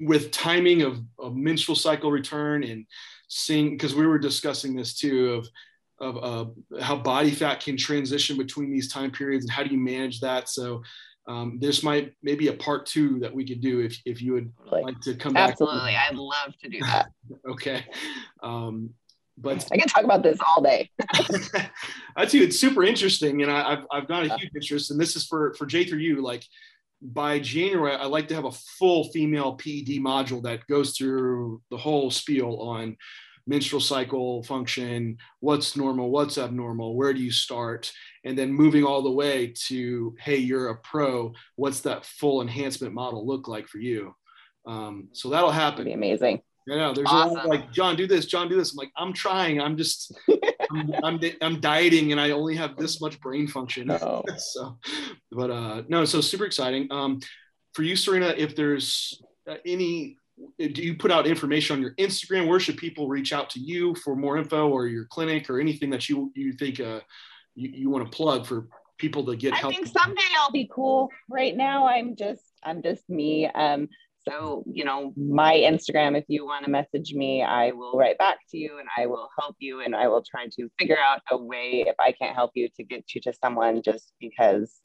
[0.00, 2.86] with timing of, of menstrual cycle return and
[3.28, 5.48] seeing, because we were discussing this too of
[5.98, 9.78] of uh, how body fat can transition between these time periods and how do you
[9.78, 10.46] manage that.
[10.46, 10.82] So
[11.28, 14.52] um, this might maybe a part two that we could do if, if you would
[14.70, 15.50] like to come back.
[15.50, 15.96] Absolutely.
[15.96, 17.08] I'd love to do that.
[17.50, 17.84] okay.
[18.42, 18.90] Um,
[19.38, 20.90] but I can talk about this all day.
[22.16, 25.14] I think it's super interesting, and I, have I've got a huge interest, and this
[25.14, 26.22] is for for J3U.
[26.22, 26.42] Like
[27.02, 31.76] by January, I like to have a full female PED module that goes through the
[31.76, 32.96] whole spiel on
[33.46, 37.92] menstrual cycle function, what's normal, what's abnormal, where do you start,
[38.24, 41.32] and then moving all the way to hey, you're a pro.
[41.54, 44.14] What's that full enhancement model look like for you?
[44.66, 45.84] Um, so that'll happen.
[45.84, 46.42] That'd be amazing.
[46.68, 47.30] I know there's awesome.
[47.30, 48.72] a lot like John, do this, John, do this.
[48.72, 49.60] I'm like, I'm trying.
[49.60, 50.18] I'm just,
[50.72, 53.88] I'm, I'm, I'm, dieting, and I only have this much brain function.
[53.90, 54.24] Oh.
[54.36, 54.76] so,
[55.30, 56.88] but uh, no, so super exciting.
[56.90, 57.20] Um,
[57.72, 60.16] for you, Serena, if there's uh, any,
[60.58, 62.48] do you put out information on your Instagram?
[62.48, 65.90] Where should people reach out to you for more info, or your clinic, or anything
[65.90, 67.00] that you you think uh,
[67.54, 68.68] you, you want to plug for
[68.98, 69.72] people to get I help?
[69.72, 71.10] I think someday I'll be cool.
[71.28, 73.46] Right now, I'm just I'm just me.
[73.46, 73.88] Um,
[74.28, 78.38] so, you know, my Instagram, if you want to message me, I will write back
[78.50, 81.36] to you and I will help you and I will try to figure out a
[81.36, 84.80] way if I can't help you to get you to someone just because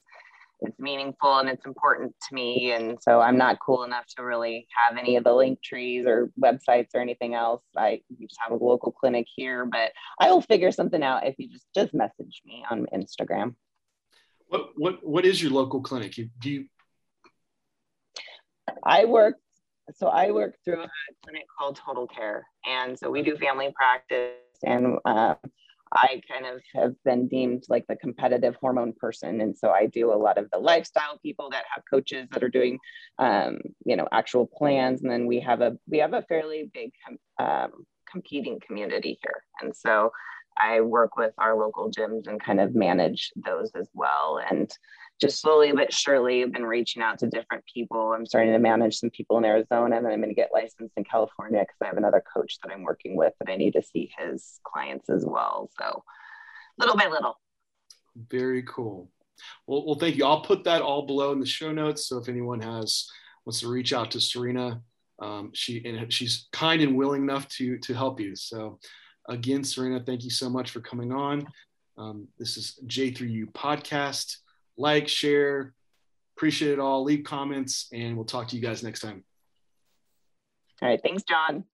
[0.61, 2.71] it's meaningful and it's important to me.
[2.71, 6.31] And so I'm not cool enough to really have any of the link trees or
[6.41, 7.63] websites or anything else.
[7.75, 11.49] I just have a local clinic here, but I will figure something out if you
[11.49, 13.55] just just message me on Instagram.
[14.47, 16.17] What what what is your local clinic?
[16.17, 16.65] You, Do you
[18.83, 19.37] I work,
[19.95, 20.89] so I work through a
[21.23, 22.47] clinic called Total Care.
[22.65, 25.35] And so we do family practice and um,
[25.93, 29.41] I kind of have been deemed like the competitive hormone person.
[29.41, 32.49] And so I do a lot of the lifestyle people that have coaches that are
[32.49, 32.79] doing,
[33.19, 35.01] um, you know, actual plans.
[35.01, 36.91] And then we have a, we have a fairly big
[37.39, 39.43] um, competing community here.
[39.61, 40.11] And so
[40.57, 44.39] I work with our local gyms and kind of manage those as well.
[44.49, 44.71] And
[45.21, 48.13] just slowly but surely been reaching out to different people.
[48.13, 50.93] I'm starting to manage some people in Arizona and then I'm going to get licensed
[50.97, 53.83] in California because I have another coach that I'm working with that I need to
[53.83, 55.69] see his clients as well.
[55.77, 56.03] So
[56.79, 57.39] little by little.
[58.15, 59.11] Very cool.
[59.67, 60.25] Well, well, thank you.
[60.25, 62.07] I'll put that all below in the show notes.
[62.07, 63.07] So if anyone has
[63.45, 64.81] wants to reach out to Serena,
[65.21, 68.35] um, she and she's kind and willing enough to to help you.
[68.35, 68.79] So
[69.29, 71.47] again, Serena, thank you so much for coming on.
[71.97, 74.37] Um, this is J3U podcast
[74.81, 75.73] like, share.
[76.35, 77.03] Appreciate it all.
[77.03, 79.23] Leave comments, and we'll talk to you guys next time.
[80.81, 80.99] All right.
[81.01, 81.65] Thanks, John.